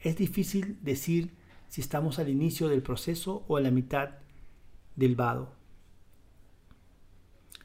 [0.00, 1.34] Es difícil decir
[1.68, 4.10] si estamos al inicio del proceso o a la mitad
[4.94, 5.52] del vado.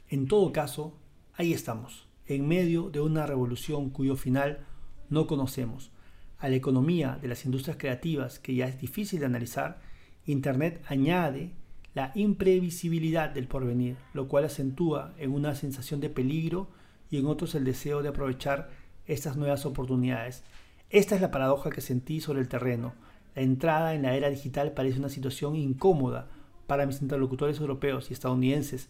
[0.09, 0.97] En todo caso,
[1.33, 4.65] ahí estamos, en medio de una revolución cuyo final
[5.09, 5.91] no conocemos,
[6.37, 9.79] a la economía de las industrias creativas que ya es difícil de analizar
[10.25, 11.51] Internet añade
[11.93, 16.69] la imprevisibilidad del porvenir, lo cual acentúa en una sensación de peligro
[17.09, 18.69] y en otros el deseo de aprovechar
[19.07, 20.43] estas nuevas oportunidades.
[20.91, 22.93] Esta es la paradoja que sentí sobre el terreno.
[23.33, 26.27] La entrada en la era digital parece una situación incómoda
[26.67, 28.89] para mis interlocutores europeos y estadounidenses,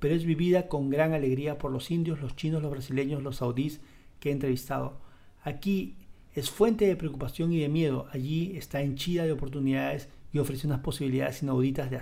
[0.00, 3.80] pero es vivida con gran alegría por los indios, los chinos, los brasileños, los saudíes
[4.18, 4.98] que he entrevistado.
[5.44, 5.94] Aquí
[6.34, 10.80] es fuente de preocupación y de miedo, allí está henchida de oportunidades y ofrece unas
[10.80, 11.96] posibilidades inauditas de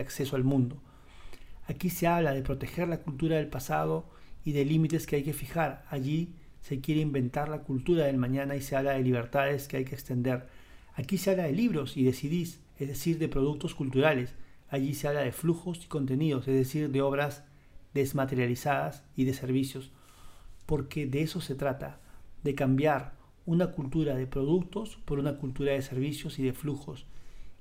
[0.00, 0.78] acceso, al mundo.
[1.66, 4.06] Aquí se habla de proteger la cultura del pasado
[4.42, 5.84] y de límites que hay que fijar.
[5.90, 6.34] Allí
[6.66, 9.94] se quiere inventar la cultura del mañana y se habla de libertades que hay que
[9.94, 10.48] extender.
[10.96, 14.34] Aquí se habla de libros y de CDs, es decir, de productos culturales.
[14.68, 17.44] Allí se habla de flujos y contenidos, es decir, de obras
[17.94, 19.92] desmaterializadas y de servicios.
[20.66, 22.00] Porque de eso se trata,
[22.42, 23.14] de cambiar
[23.44, 27.06] una cultura de productos por una cultura de servicios y de flujos.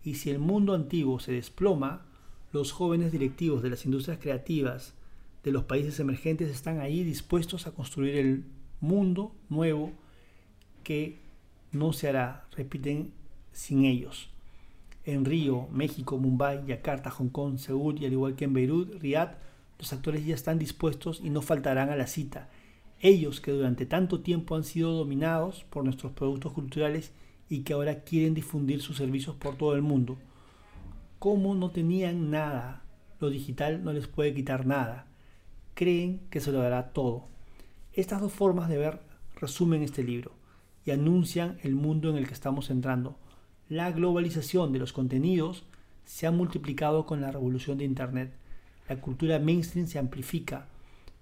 [0.04, 2.08] Y si el mundo antiguo se desploma,
[2.52, 4.96] los jóvenes directivos de las industrias creativas
[5.44, 9.92] de los países emergentes están ahí dispuestos a construir el mundo nuevo
[10.84, 11.20] que
[11.72, 13.12] no se hará, repiten,
[13.52, 14.30] sin ellos.
[15.04, 19.38] En Río, México, Mumbai, Yakarta, Hong Kong, Seúl y al igual que en Beirut, Riyadh,
[19.78, 22.50] los actores ya están dispuestos y no faltarán a la cita
[23.02, 27.12] ellos que durante tanto tiempo han sido dominados por nuestros productos culturales
[27.50, 30.18] y que ahora quieren difundir sus servicios por todo el mundo.
[31.20, 32.84] Como no tenían nada,
[33.20, 35.08] lo digital no les puede quitar nada.
[35.74, 37.28] Creen que se lo dará todo.
[37.96, 39.00] Estas dos formas de ver
[39.40, 40.34] resumen este libro
[40.84, 43.18] y anuncian el mundo en el que estamos entrando.
[43.70, 45.64] La globalización de los contenidos
[46.04, 48.34] se ha multiplicado con la revolución de Internet.
[48.90, 50.68] La cultura mainstream se amplifica,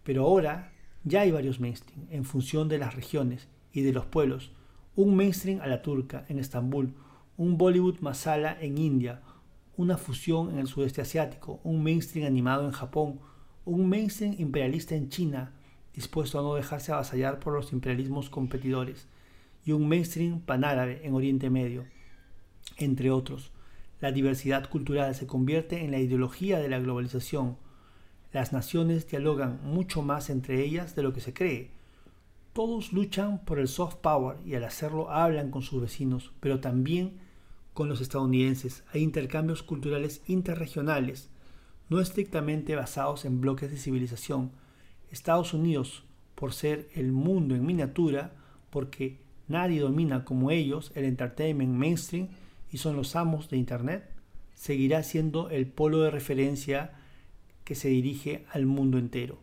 [0.04, 0.72] pero ahora
[1.04, 4.52] ya hay varios mainstream en función de las regiones y de los pueblos.
[4.96, 6.96] Un mainstream a la turca en Estambul,
[7.38, 9.22] un Bollywood masala en India,
[9.78, 13.20] una fusión en el sudeste asiático, un mainstream animado en Japón,
[13.64, 15.54] un mainstream imperialista en China,
[15.96, 19.08] dispuesto a no dejarse avasallar por los imperialismos competidores,
[19.66, 21.86] y un mainstream panárabe en Oriente Medio,
[22.78, 23.52] entre otros.
[24.02, 27.58] La diversidad cultural se convierte en la ideología de la globalización,
[28.34, 31.70] las naciones dialogan mucho más entre ellas de lo que se cree.
[32.52, 37.20] Todos luchan por el soft power y al hacerlo hablan con sus vecinos, pero también
[37.76, 38.84] con los estadounidenses.
[38.92, 41.30] Hay intercambios culturales interregionales,
[41.90, 44.52] no estrictamente basados en bloques de civilización.
[45.14, 46.04] Estados Unidos,
[46.34, 48.34] por ser el mundo en miniatura,
[48.72, 52.30] porque nadie domina como ellos el entertainment mainstream
[52.72, 54.10] y son los amos de Internet,
[54.56, 56.94] seguirá siendo el polo de referencia
[57.64, 59.38] que se dirige al mundo entero.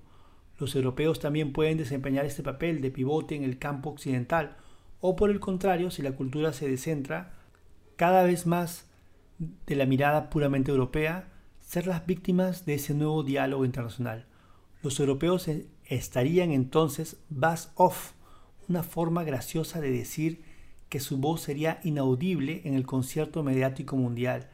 [0.59, 4.56] Los europeos también pueden desempeñar este papel de pivote en el campo occidental,
[5.01, 7.32] o por el contrario, si la cultura se descentra
[7.97, 8.90] cada vez más
[9.66, 11.28] de la mirada puramente europea,
[11.60, 14.26] ser las víctimas de ese nuevo diálogo internacional.
[14.82, 18.12] Los europeos e-, estarían entonces bass off,
[18.69, 20.43] una forma graciosa de decir
[20.89, 24.48] que su voz sería inaudible en el concierto mediático mundial.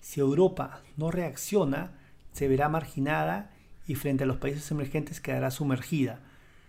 [0.00, 1.98] Si Europa no reacciona,
[2.32, 3.50] se verá marginada
[3.86, 6.20] y frente a los países emergentes quedará sumergida.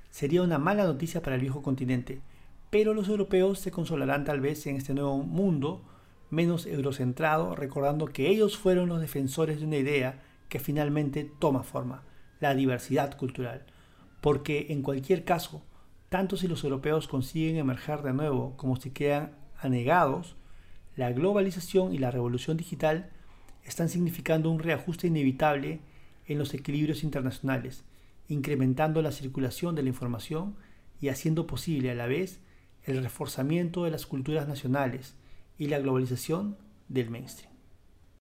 [0.09, 2.19] Sería una mala noticia para el viejo continente,
[2.69, 5.83] pero los europeos se consolarán tal vez en este nuevo mundo
[6.29, 12.03] menos eurocentrado, recordando que ellos fueron los defensores de una idea que finalmente toma forma,
[12.41, 13.65] la diversidad cultural.
[14.19, 15.63] Porque en cualquier caso,
[16.09, 20.35] tanto si los europeos consiguen emerger de nuevo como si quedan anegados,
[20.97, 23.09] la globalización y la revolución digital
[23.63, 25.79] están significando un reajuste inevitable
[26.27, 27.85] en los equilibrios internacionales,
[28.27, 30.55] incrementando la circulación de la información
[30.99, 32.41] y haciendo posible a la vez
[32.83, 35.15] el reforzamiento de las culturas nacionales
[35.57, 36.57] y la globalización
[36.89, 37.50] del mainstream.